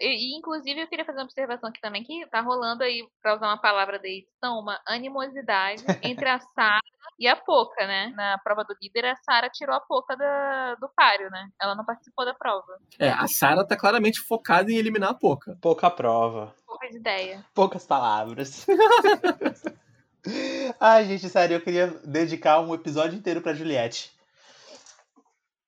E, 0.00 0.36
inclusive, 0.36 0.80
eu 0.80 0.88
queria 0.88 1.04
fazer 1.04 1.18
uma 1.18 1.24
observação 1.24 1.68
aqui 1.68 1.80
também, 1.80 2.02
que 2.02 2.26
tá 2.28 2.40
rolando 2.40 2.82
aí, 2.82 3.06
pra 3.22 3.34
usar 3.34 3.48
uma 3.48 3.60
palavra 3.60 3.98
da 3.98 4.08
edição, 4.08 4.58
uma 4.58 4.80
animosidade 4.86 5.84
entre 6.02 6.28
a 6.28 6.40
Sara 6.40 6.80
e 7.18 7.28
a 7.28 7.36
Poca, 7.36 7.86
né? 7.86 8.12
Na 8.16 8.38
prova 8.38 8.64
do 8.64 8.74
líder, 8.80 9.04
a 9.04 9.16
Sara 9.16 9.50
tirou 9.50 9.76
a 9.76 9.80
Poca 9.80 10.16
da, 10.16 10.74
do 10.76 10.88
páreo, 10.96 11.30
né? 11.30 11.48
Ela 11.60 11.74
não 11.74 11.84
participou 11.84 12.24
da 12.24 12.32
prova. 12.32 12.78
É, 12.98 13.10
a 13.10 13.26
Sarah 13.26 13.66
tá 13.66 13.76
claramente 13.76 14.20
focada 14.20 14.72
em 14.72 14.76
eliminar 14.76 15.10
a 15.10 15.14
Poca. 15.14 15.58
Pouca 15.60 15.90
prova. 15.90 16.54
Poucas 16.66 16.94
ideias. 16.94 17.44
Poucas 17.54 17.86
palavras. 17.86 18.66
Ai, 20.80 21.04
gente, 21.04 21.28
sério, 21.28 21.56
eu 21.56 21.60
queria 21.60 21.88
dedicar 22.04 22.60
um 22.60 22.74
episódio 22.74 23.18
inteiro 23.18 23.42
pra 23.42 23.54
Juliette. 23.54 24.10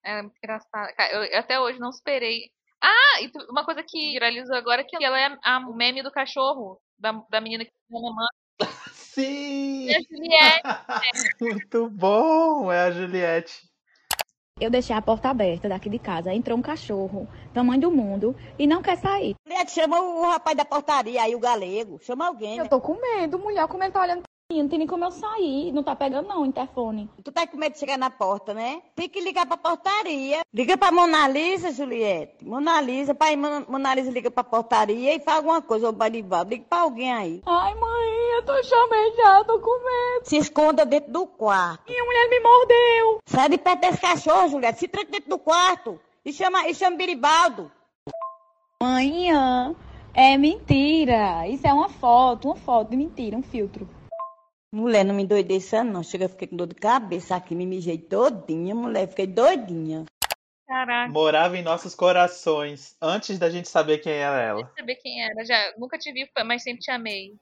É 0.03 0.21
muito 0.21 0.37
engraçado. 0.37 0.93
Cara, 0.95 1.13
eu, 1.13 1.23
eu 1.23 1.39
até 1.39 1.59
hoje 1.59 1.79
não 1.79 1.91
superei. 1.91 2.51
Ah, 2.83 3.21
e 3.21 3.31
uma 3.49 3.63
coisa 3.63 3.81
que 3.81 4.11
viralizou 4.11 4.55
agora 4.57 4.81
é 4.81 4.83
que 4.83 5.01
ela 5.01 5.17
é 5.17 5.37
a, 5.41 5.59
o 5.59 5.73
meme 5.73 6.03
do 6.03 6.11
cachorro, 6.11 6.81
da, 6.99 7.13
da 7.29 7.39
menina 7.39 7.63
que 7.63 7.71
tem 7.71 7.97
uma 7.97 8.09
mamãe. 8.09 8.27
Sim! 8.91 9.85
E 9.85 9.95
a 9.95 10.01
Juliette. 10.01 10.61
Muito 11.39 11.89
bom, 11.89 12.69
é 12.69 12.81
a 12.81 12.91
Juliette. 12.91 13.71
Eu 14.59 14.69
deixei 14.69 14.95
a 14.95 15.01
porta 15.01 15.29
aberta 15.29 15.69
daqui 15.69 15.89
de 15.89 15.97
casa. 15.97 16.33
Entrou 16.33 16.57
um 16.57 16.61
cachorro, 16.61 17.27
tamanho 17.53 17.81
do 17.81 17.91
mundo, 17.91 18.35
e 18.59 18.67
não 18.67 18.81
quer 18.81 18.97
sair. 18.97 19.33
Juliette, 19.47 19.71
chama 19.71 20.01
o 20.01 20.29
rapaz 20.29 20.57
da 20.57 20.65
portaria 20.65 21.21
aí, 21.21 21.33
o 21.33 21.39
galego. 21.39 21.99
Chama 22.03 22.27
alguém. 22.27 22.57
Eu 22.57 22.65
né? 22.65 22.69
tô 22.69 22.81
com 22.81 22.99
medo, 22.99 23.39
mulher, 23.39 23.65
como 23.67 23.83
ele 23.83 23.93
tá 23.93 24.01
olhando. 24.01 24.23
Não 24.61 24.69
tem 24.69 24.79
nem 24.79 24.87
como 24.87 25.05
eu 25.05 25.11
sair. 25.11 25.71
Não 25.71 25.83
tá 25.83 25.95
pegando, 25.95 26.27
não, 26.27 26.41
o 26.41 26.45
interfone. 26.45 27.09
Tu 27.23 27.31
tá 27.31 27.47
com 27.47 27.57
medo 27.57 27.73
de 27.73 27.79
chegar 27.79 27.97
na 27.97 28.09
porta, 28.09 28.53
né? 28.53 28.81
Tem 28.95 29.09
que 29.09 29.21
ligar 29.21 29.45
pra 29.45 29.57
portaria. 29.57 30.41
Liga 30.53 30.77
pra 30.77 30.91
Mona 30.91 31.27
Lisa, 31.27 31.71
Juliette. 31.71 32.45
Mona 32.45 32.81
Lisa, 32.81 33.15
pai, 33.15 33.35
Mona 33.35 33.65
Mona 33.67 33.95
Lisa 33.95 34.11
liga 34.11 34.29
pra 34.29 34.43
portaria 34.43 35.15
e 35.15 35.19
faz 35.19 35.37
alguma 35.37 35.61
coisa, 35.61 35.89
ô 35.89 35.91
Barival. 35.91 36.43
Liga 36.45 36.65
pra 36.69 36.81
alguém 36.81 37.11
aí. 37.11 37.41
Ai, 37.45 37.75
mãe, 37.75 38.35
eu 38.35 38.45
tô 38.45 38.63
chamejada, 38.63 39.45
tô 39.45 39.59
com 39.59 39.85
medo. 39.85 40.25
Se 40.25 40.37
esconda 40.37 40.85
dentro 40.85 41.11
do 41.11 41.25
quarto. 41.25 41.83
Minha 41.87 42.03
mulher 42.03 42.29
me 42.29 42.39
mordeu. 42.39 43.19
Sai 43.25 43.49
de 43.49 43.57
perto 43.57 43.81
desse 43.81 44.01
cachorro, 44.01 44.49
Juliette. 44.49 44.79
Se 44.79 44.87
tranca 44.87 45.11
dentro 45.11 45.29
do 45.29 45.39
quarto. 45.39 45.99
E 46.25 46.31
chama, 46.31 46.67
e 46.69 46.73
chama 46.73 46.97
Biribaldo. 46.97 47.71
Manhã. 48.81 49.75
É 50.13 50.37
mentira. 50.37 51.47
Isso 51.47 51.65
é 51.65 51.73
uma 51.73 51.89
foto, 51.89 52.49
uma 52.49 52.55
foto 52.55 52.91
de 52.91 52.97
mentira, 52.97 53.35
um 53.35 53.41
filtro. 53.41 53.87
Mulher, 54.73 55.05
não 55.05 55.13
me 55.13 55.21
endoideça 55.21 55.83
não. 55.83 56.01
Chega, 56.01 56.25
eu 56.25 56.29
fiquei 56.29 56.47
com 56.47 56.55
dor 56.55 56.65
de 56.65 56.73
cabeça 56.73 57.35
aqui, 57.35 57.53
me 57.53 57.63
mijei 57.63 57.95
todinha, 57.95 58.73
mulher. 58.73 59.07
Fiquei 59.07 59.27
doidinha. 59.27 60.03
Caraca, 60.67 61.13
Morava 61.13 61.55
em 61.55 61.61
nossos 61.61 61.93
corações, 61.93 62.97
antes 62.99 63.37
da 63.37 63.51
gente 63.51 63.69
saber 63.69 63.99
quem 63.99 64.13
era 64.13 64.41
ela. 64.41 64.61
não 64.61 64.73
saber 64.75 64.95
quem 64.95 65.23
era. 65.23 65.45
Já, 65.45 65.73
nunca 65.77 65.99
te 65.99 66.11
vi, 66.11 66.27
mas 66.43 66.63
sempre 66.63 66.79
te 66.81 66.89
amei. 66.89 67.35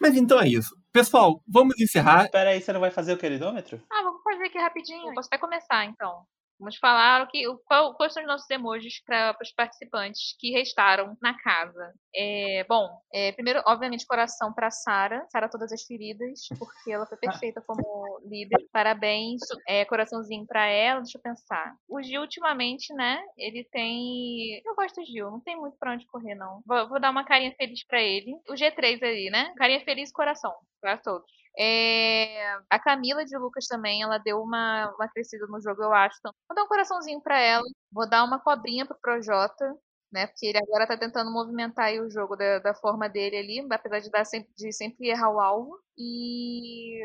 Mas 0.00 0.16
então 0.16 0.40
é 0.40 0.48
isso. 0.48 0.74
Pessoal, 0.90 1.42
vamos 1.46 1.78
encerrar. 1.78 2.30
Pera 2.30 2.50
aí, 2.50 2.62
você 2.62 2.72
não 2.72 2.80
vai 2.80 2.90
fazer 2.90 3.12
o 3.12 3.18
queridômetro? 3.18 3.78
Ah, 3.92 4.02
vamos 4.02 4.22
fazer 4.22 4.44
aqui 4.44 4.56
rapidinho. 4.56 5.12
Posso 5.12 5.28
até 5.30 5.36
começar, 5.36 5.84
então. 5.84 6.24
Vamos 6.60 6.76
falar 6.76 7.22
o 7.22 7.26
que, 7.26 7.42
qual, 7.64 7.94
quais 7.94 8.12
são 8.12 8.22
os 8.22 8.28
nossos 8.28 8.48
emojis 8.50 9.02
para 9.02 9.34
os 9.40 9.50
participantes 9.50 10.36
que 10.38 10.50
restaram 10.50 11.16
na 11.22 11.34
casa. 11.42 11.94
É, 12.14 12.64
bom, 12.68 12.86
é, 13.12 13.32
primeiro, 13.32 13.62
obviamente, 13.66 14.06
coração 14.06 14.52
para 14.52 14.70
Sara. 14.70 15.26
Sara 15.30 15.48
todas 15.48 15.72
as 15.72 15.82
feridas, 15.84 16.40
porque 16.58 16.92
ela 16.92 17.06
foi 17.06 17.16
perfeita 17.16 17.62
como 17.66 18.20
líder. 18.26 18.68
Parabéns. 18.70 19.40
É, 19.66 19.86
coraçãozinho 19.86 20.46
para 20.46 20.66
ela. 20.66 21.00
Deixa 21.00 21.16
eu 21.16 21.22
pensar. 21.22 21.74
O 21.88 22.02
Gil, 22.02 22.20
ultimamente, 22.20 22.92
né? 22.92 23.18
Ele 23.38 23.64
tem. 23.64 24.60
Eu 24.62 24.74
gosto 24.74 25.00
do 25.00 25.06
Gil, 25.06 25.30
não 25.30 25.40
tem 25.40 25.56
muito 25.56 25.78
pra 25.78 25.92
onde 25.92 26.06
correr, 26.06 26.34
não. 26.34 26.60
Vou, 26.66 26.88
vou 26.90 27.00
dar 27.00 27.10
uma 27.10 27.24
carinha 27.24 27.54
feliz 27.56 27.82
para 27.86 28.02
ele. 28.02 28.34
O 28.50 28.52
G3 28.52 29.02
ali, 29.02 29.30
né? 29.30 29.54
Carinha 29.56 29.80
feliz 29.80 30.12
coração. 30.12 30.54
Para 30.80 30.96
todos. 30.96 31.30
É, 31.58 32.54
a 32.70 32.78
Camila 32.78 33.24
de 33.24 33.36
Lucas 33.36 33.66
também, 33.66 34.02
ela 34.02 34.18
deu 34.18 34.40
uma, 34.40 34.92
uma 34.94 35.08
crescida 35.08 35.46
no 35.46 35.60
jogo, 35.60 35.82
eu 35.82 35.92
acho. 35.92 36.16
Então, 36.18 36.32
vou 36.48 36.56
dar 36.56 36.64
um 36.64 36.68
coraçãozinho 36.68 37.20
pra 37.20 37.38
ela. 37.38 37.64
Vou 37.92 38.08
dar 38.08 38.24
uma 38.24 38.38
cobrinha 38.38 38.86
pro 38.86 38.98
Projota, 38.98 39.76
né? 40.12 40.26
Porque 40.26 40.46
ele 40.46 40.58
agora 40.58 40.86
tá 40.86 40.96
tentando 40.96 41.30
movimentar 41.30 41.86
aí 41.86 42.00
o 42.00 42.10
jogo 42.10 42.36
da, 42.36 42.58
da 42.60 42.74
forma 42.74 43.08
dele 43.08 43.36
ali, 43.36 43.66
apesar 43.70 44.00
de, 44.00 44.10
dar 44.10 44.24
sempre, 44.24 44.50
de 44.56 44.72
sempre 44.72 45.08
errar 45.08 45.30
o 45.30 45.40
alvo. 45.40 45.78
E. 45.98 47.02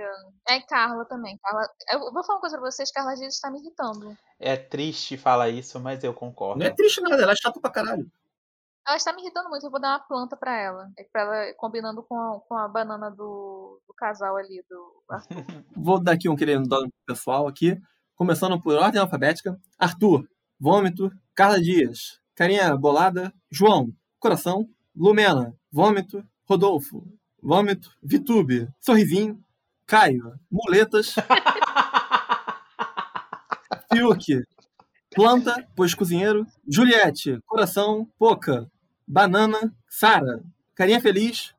É 0.48 0.62
Carla 0.62 1.06
também. 1.06 1.38
Carla, 1.40 1.68
eu 1.92 2.00
vou 2.14 2.24
falar 2.24 2.38
uma 2.38 2.42
coisa 2.42 2.58
pra 2.58 2.72
vocês, 2.72 2.92
Carla 2.92 3.14
às 3.14 3.20
vezes 3.20 3.40
tá 3.40 3.52
me 3.52 3.60
irritando. 3.60 4.16
É 4.40 4.56
triste 4.56 5.18
falar 5.18 5.50
isso, 5.50 5.80
mas 5.80 6.04
eu 6.04 6.14
concordo. 6.14 6.60
Não 6.60 6.68
é 6.68 6.74
triste 6.74 7.02
nada, 7.02 7.22
ela 7.22 7.34
é 7.34 7.36
chata 7.36 7.60
pra 7.60 7.72
caralho. 7.72 8.10
Ela 8.88 8.98
está 8.98 9.12
me 9.14 9.22
irritando 9.22 9.50
muito, 9.50 9.66
eu 9.66 9.72
vou 9.72 9.82
dar 9.82 9.94
uma 9.94 10.00
planta 10.00 10.38
pra 10.38 10.56
ela. 10.62 10.92
É 10.96 11.04
pra 11.12 11.22
ela 11.24 11.54
combinando 11.58 12.04
com 12.04 12.16
a, 12.16 12.40
com 12.42 12.56
a 12.56 12.68
banana 12.68 13.10
do, 13.10 13.82
do 13.88 13.94
casal 13.98 14.38
ali, 14.38 14.64
do 14.70 15.04
Arthur. 15.10 15.36
Vou 15.76 16.00
dar 16.00 16.12
aqui 16.12 16.30
um 16.30 16.36
querendo 16.36 16.70
pro 16.70 16.92
pessoal 17.08 17.48
aqui. 17.48 17.82
Começando 18.16 18.62
por 18.62 18.76
ordem 18.76 19.02
alfabética. 19.02 19.60
Arthur, 19.80 20.28
vômito. 20.60 21.12
Carla 21.34 21.60
Dias, 21.60 22.20
carinha 22.36 22.78
bolada. 22.78 23.34
João, 23.52 23.92
coração. 24.20 24.70
Lumena, 24.96 25.58
vômito. 25.72 26.24
Rodolfo, 26.48 27.04
vômito. 27.42 27.90
Vitube, 28.04 28.70
sorrisinho. 28.80 29.44
Caio, 29.88 30.40
muletas. 30.50 31.16
Fiuk, 33.92 34.44
planta, 35.16 35.68
pois 35.76 35.96
cozinheiro. 35.96 36.46
Juliette, 36.68 37.40
coração. 37.46 38.08
Poca, 38.18 38.70
banana. 39.08 39.74
Sara, 39.90 40.42
carinha 40.74 41.02
feliz. 41.02 41.54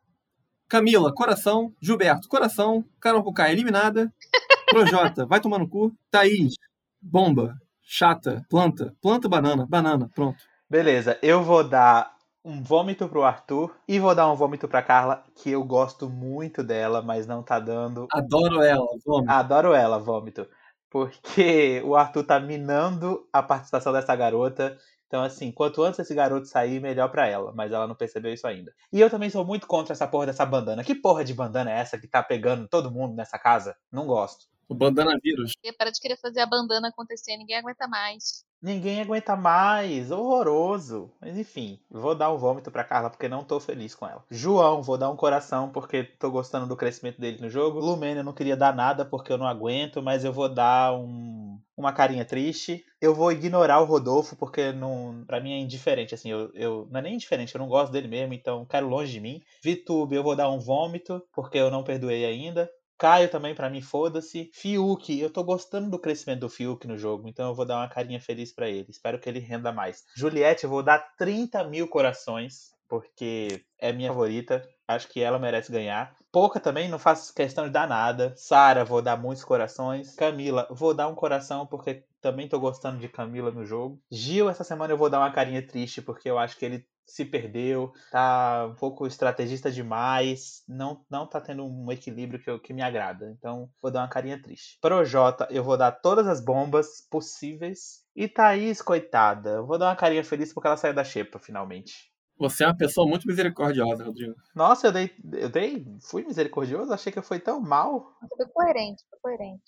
Camila, 0.68 1.12
coração. 1.14 1.72
Gilberto, 1.80 2.28
coração. 2.28 2.84
Carol 3.00 3.22
Pucá, 3.22 3.50
eliminada. 3.50 4.12
Projota, 4.70 5.24
vai 5.24 5.40
tomar 5.40 5.58
no 5.58 5.68
cu. 5.68 5.92
Thaís, 6.10 6.54
bomba. 7.00 7.56
Chata, 7.82 8.44
planta. 8.50 8.94
Planta, 9.00 9.28
banana. 9.28 9.64
Banana, 9.66 10.10
pronto. 10.14 10.42
Beleza, 10.68 11.16
eu 11.22 11.42
vou 11.42 11.62
dar 11.62 12.16
um 12.44 12.62
vômito 12.62 13.08
pro 13.08 13.24
Arthur 13.24 13.76
e 13.88 13.98
vou 13.98 14.14
dar 14.14 14.30
um 14.30 14.36
vômito 14.36 14.68
pra 14.68 14.82
Carla, 14.82 15.24
que 15.34 15.50
eu 15.50 15.64
gosto 15.64 16.08
muito 16.08 16.62
dela, 16.62 17.02
mas 17.02 17.26
não 17.26 17.42
tá 17.42 17.58
dando. 17.58 18.06
Adoro 18.12 18.62
ela, 18.62 18.86
vamos. 19.04 19.28
Adoro 19.28 19.72
ela, 19.72 19.98
vômito. 19.98 20.46
Porque 20.88 21.82
o 21.84 21.96
Arthur 21.96 22.24
tá 22.24 22.40
minando 22.40 23.26
a 23.32 23.42
participação 23.42 23.92
dessa 23.92 24.14
garota. 24.14 24.76
Então, 25.06 25.22
assim, 25.22 25.52
quanto 25.52 25.82
antes 25.82 26.00
esse 26.00 26.14
garoto 26.14 26.46
sair, 26.46 26.80
melhor 26.80 27.08
pra 27.08 27.26
ela. 27.26 27.52
Mas 27.52 27.72
ela 27.72 27.86
não 27.86 27.94
percebeu 27.94 28.32
isso 28.32 28.46
ainda. 28.46 28.74
E 28.92 29.00
eu 29.00 29.10
também 29.10 29.30
sou 29.30 29.44
muito 29.44 29.66
contra 29.66 29.92
essa 29.92 30.06
porra 30.06 30.26
dessa 30.26 30.44
bandana. 30.44 30.84
Que 30.84 30.94
porra 30.94 31.24
de 31.24 31.34
bandana 31.34 31.70
é 31.70 31.78
essa 31.78 31.98
que 31.98 32.08
tá 32.08 32.22
pegando 32.22 32.68
todo 32.68 32.90
mundo 32.90 33.14
nessa 33.14 33.38
casa? 33.38 33.76
Não 33.90 34.06
gosto. 34.06 34.46
O 34.68 34.74
bandana 34.74 35.16
vírus. 35.22 35.52
Porque 35.54 35.76
para 35.76 35.90
de 35.90 36.00
querer 36.00 36.16
fazer 36.16 36.40
a 36.40 36.46
bandana 36.46 36.88
acontecer, 36.88 37.36
ninguém 37.36 37.56
aguenta 37.56 37.86
mais. 37.86 38.44
Ninguém 38.60 39.00
aguenta 39.00 39.36
mais, 39.36 40.10
horroroso. 40.10 41.12
Mas 41.20 41.36
enfim, 41.36 41.78
vou 41.90 42.14
dar 42.14 42.32
um 42.32 42.38
vômito 42.38 42.70
pra 42.70 42.84
Carla 42.84 43.10
porque 43.10 43.28
não 43.28 43.44
tô 43.44 43.60
feliz 43.60 43.94
com 43.94 44.06
ela. 44.06 44.24
João, 44.30 44.82
vou 44.82 44.96
dar 44.96 45.10
um 45.10 45.16
coração 45.16 45.68
porque 45.70 46.02
tô 46.04 46.30
gostando 46.30 46.66
do 46.66 46.76
crescimento 46.76 47.20
dele 47.20 47.38
no 47.40 47.50
jogo. 47.50 47.78
Lumena, 47.78 48.20
eu 48.20 48.24
não 48.24 48.32
queria 48.32 48.56
dar 48.56 48.74
nada 48.74 49.04
porque 49.04 49.32
eu 49.32 49.38
não 49.38 49.46
aguento, 49.46 50.02
mas 50.02 50.24
eu 50.24 50.32
vou 50.32 50.48
dar 50.48 50.94
um, 50.94 51.60
uma 51.76 51.92
carinha 51.92 52.24
triste. 52.24 52.84
Eu 53.00 53.14
vou 53.14 53.30
ignorar 53.30 53.80
o 53.80 53.84
Rodolfo 53.84 54.34
porque 54.36 54.72
não, 54.72 55.22
pra 55.26 55.40
mim 55.40 55.52
é 55.52 55.58
indiferente, 55.58 56.14
assim, 56.14 56.30
eu, 56.30 56.50
eu 56.54 56.88
não 56.90 56.98
é 56.98 57.02
nem 57.02 57.14
indiferente, 57.14 57.54
eu 57.54 57.58
não 57.58 57.68
gosto 57.68 57.92
dele 57.92 58.08
mesmo, 58.08 58.32
então 58.32 58.64
quero 58.64 58.88
longe 58.88 59.12
de 59.12 59.20
mim. 59.20 59.42
Vitube, 59.62 60.16
eu 60.16 60.22
vou 60.22 60.34
dar 60.34 60.50
um 60.50 60.58
vômito 60.58 61.22
porque 61.34 61.58
eu 61.58 61.70
não 61.70 61.84
perdoei 61.84 62.24
ainda. 62.24 62.70
Caio 62.98 63.28
também, 63.28 63.54
pra 63.54 63.68
mim, 63.68 63.82
foda-se. 63.82 64.50
Fiuk, 64.54 65.18
eu 65.20 65.30
tô 65.30 65.44
gostando 65.44 65.90
do 65.90 65.98
crescimento 65.98 66.40
do 66.40 66.48
Fiuk 66.48 66.86
no 66.86 66.96
jogo, 66.96 67.28
então 67.28 67.48
eu 67.48 67.54
vou 67.54 67.66
dar 67.66 67.76
uma 67.76 67.88
carinha 67.88 68.20
feliz 68.20 68.52
pra 68.52 68.68
ele. 68.68 68.86
Espero 68.88 69.18
que 69.18 69.28
ele 69.28 69.38
renda 69.38 69.70
mais. 69.70 70.04
Juliette, 70.16 70.64
eu 70.64 70.70
vou 70.70 70.82
dar 70.82 70.98
30 71.18 71.62
mil 71.64 71.86
corações, 71.88 72.74
porque 72.88 73.64
é 73.78 73.92
minha 73.92 74.08
favorita. 74.08 74.66
Acho 74.88 75.08
que 75.08 75.20
ela 75.20 75.38
merece 75.38 75.70
ganhar. 75.70 76.16
Pouca 76.30 76.60
também, 76.60 76.88
não 76.88 76.98
faço 76.98 77.34
questão 77.34 77.64
de 77.64 77.70
dar 77.70 77.88
nada. 77.88 78.32
Sara, 78.36 78.84
vou 78.84 79.02
dar 79.02 79.16
muitos 79.16 79.44
corações. 79.44 80.14
Camila, 80.14 80.66
vou 80.70 80.94
dar 80.94 81.08
um 81.08 81.14
coração, 81.14 81.66
porque 81.66 82.04
também 82.20 82.48
tô 82.48 82.58
gostando 82.58 82.98
de 82.98 83.08
Camila 83.08 83.50
no 83.50 83.64
jogo. 83.64 84.00
Gil, 84.10 84.48
essa 84.48 84.64
semana 84.64 84.92
eu 84.92 84.98
vou 84.98 85.10
dar 85.10 85.18
uma 85.18 85.32
carinha 85.32 85.66
triste, 85.66 86.00
porque 86.00 86.30
eu 86.30 86.38
acho 86.38 86.56
que 86.56 86.64
ele 86.64 86.86
se 87.06 87.24
perdeu, 87.24 87.92
tá 88.10 88.66
um 88.70 88.74
pouco 88.74 89.06
estrategista 89.06 89.70
demais, 89.70 90.64
não, 90.68 91.04
não 91.08 91.26
tá 91.26 91.40
tendo 91.40 91.64
um 91.64 91.90
equilíbrio 91.92 92.40
que, 92.40 92.50
eu, 92.50 92.58
que 92.58 92.74
me 92.74 92.82
agrada. 92.82 93.30
Então, 93.38 93.70
vou 93.80 93.90
dar 93.90 94.00
uma 94.00 94.08
carinha 94.08 94.40
triste. 94.40 94.78
Pro 94.80 95.04
Jota, 95.04 95.46
eu 95.50 95.62
vou 95.62 95.76
dar 95.76 95.92
todas 95.92 96.26
as 96.26 96.44
bombas 96.44 97.06
possíveis. 97.10 98.04
E 98.14 98.26
Thaís, 98.26 98.82
coitada, 98.82 99.50
eu 99.50 99.66
vou 99.66 99.78
dar 99.78 99.86
uma 99.88 99.96
carinha 99.96 100.24
feliz 100.24 100.52
porque 100.52 100.66
ela 100.66 100.76
saiu 100.76 100.94
da 100.94 101.04
xepa, 101.04 101.38
finalmente. 101.38 102.10
Você 102.38 102.64
é 102.64 102.66
uma 102.66 102.76
pessoa 102.76 103.08
muito 103.08 103.26
misericordiosa, 103.26 104.04
Rodrigo. 104.04 104.34
Nossa, 104.54 104.88
eu 104.88 104.92
dei. 104.92 105.10
Eu 105.32 105.48
dei. 105.48 105.86
Fui 106.02 106.22
misericordioso? 106.22 106.92
Achei 106.92 107.10
que 107.10 107.18
eu 107.18 107.22
fui 107.22 107.38
tão 107.40 107.60
mal. 107.60 108.12
Foi 108.36 108.46
coerente, 108.52 109.04
foi 109.08 109.18
coerente. 109.20 109.64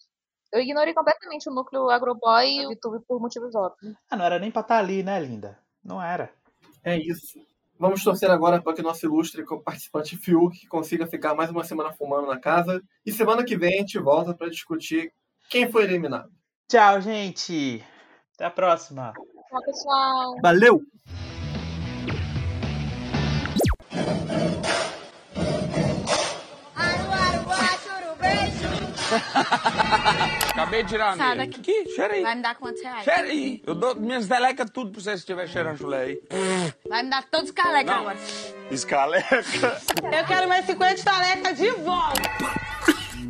Eu 0.52 0.60
ignorei 0.60 0.94
completamente 0.94 1.48
o 1.48 1.54
núcleo 1.54 1.88
agroboy 1.88 2.46
e 2.46 2.66
o 2.66 2.70
YouTube 2.70 3.04
por 3.06 3.20
motivos 3.20 3.54
óbvios. 3.54 3.94
Ah, 4.10 4.16
não 4.16 4.24
era 4.24 4.38
nem 4.38 4.50
pra 4.50 4.62
estar 4.62 4.78
ali, 4.78 5.02
né, 5.02 5.18
linda? 5.20 5.58
Não 5.82 6.02
era. 6.02 6.30
É 6.88 6.98
isso. 6.98 7.38
Vamos 7.78 8.02
torcer 8.02 8.30
agora 8.30 8.62
para 8.62 8.72
que 8.72 8.80
o 8.80 8.84
nosso 8.84 9.04
ilustre 9.04 9.44
participante 9.62 10.16
Fiuk 10.16 10.66
consiga 10.68 11.06
ficar 11.06 11.34
mais 11.34 11.50
uma 11.50 11.62
semana 11.62 11.92
fumando 11.92 12.26
na 12.26 12.40
casa. 12.40 12.82
E 13.04 13.12
semana 13.12 13.44
que 13.44 13.58
vem 13.58 13.74
a 13.74 13.78
gente 13.80 13.98
volta 13.98 14.34
para 14.34 14.48
discutir 14.48 15.12
quem 15.50 15.70
foi 15.70 15.84
eliminado. 15.84 16.30
Tchau, 16.66 17.00
gente. 17.02 17.84
Até 18.34 18.46
a 18.46 18.50
próxima. 18.50 19.12
Tchau, 19.12 19.62
pessoal. 19.66 20.36
Valeu! 20.42 20.82
Acabei 30.50 30.82
de 30.82 30.88
tirar 30.90 31.10
a 31.12 31.16
Sai 31.16 31.34
minha. 31.34 31.46
daqui. 31.46 31.58
Aqui, 31.60 31.94
cheira 31.94 32.14
aí. 32.14 32.22
Vai 32.22 32.34
me 32.34 32.42
dar 32.42 32.54
quantos 32.56 32.82
reais? 32.82 33.04
Cheira 33.04 33.22
aí. 33.22 33.62
Eu 33.66 33.74
dou 33.74 33.94
minhas 33.94 34.26
delecas 34.26 34.68
tudo 34.70 34.90
pra 34.92 35.00
você 35.00 35.10
se 35.12 35.18
estiver 35.18 35.46
cheirando 35.48 35.78
chulé 35.78 36.02
aí. 36.02 36.20
Vai 36.88 37.02
me 37.02 37.10
dar 37.10 37.24
todos 37.30 37.48
os 37.50 37.54
calecas 37.54 37.94
Não. 37.94 38.00
agora. 38.02 38.18
Escaleca. 38.70 39.80
Eu 40.12 40.24
quero 40.26 40.48
mais 40.48 40.66
50 40.66 41.02
talecas 41.04 41.56
de 41.58 41.70
volta. 41.70 42.22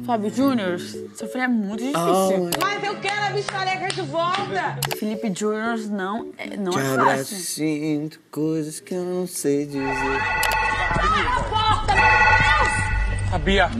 Fábio 0.06 0.30
Júnior, 0.34 0.78
sofrer 1.14 1.42
é 1.42 1.48
muito 1.48 1.80
difícil. 1.82 2.50
Mas 2.62 2.82
eu 2.82 2.98
quero 2.98 3.26
a 3.26 3.30
biscareca 3.30 3.88
de 3.88 4.00
volta. 4.02 4.78
Felipe 4.96 5.30
Júnior 5.34 5.76
não, 5.90 6.32
é- 6.38 6.56
não 6.56 6.72
Te 6.72 6.78
é 6.78 6.92
abraço, 6.92 7.18
fácil. 7.18 7.36
sinto 7.36 8.18
coisas 8.30 8.80
que 8.80 8.94
eu 8.94 9.04
não 9.04 9.26
sei 9.26 9.66
dizer. 9.66 9.82
Porta, 11.50 11.94
meu 11.94 12.04
Deus! 12.04 13.30
Sabia. 13.30 13.70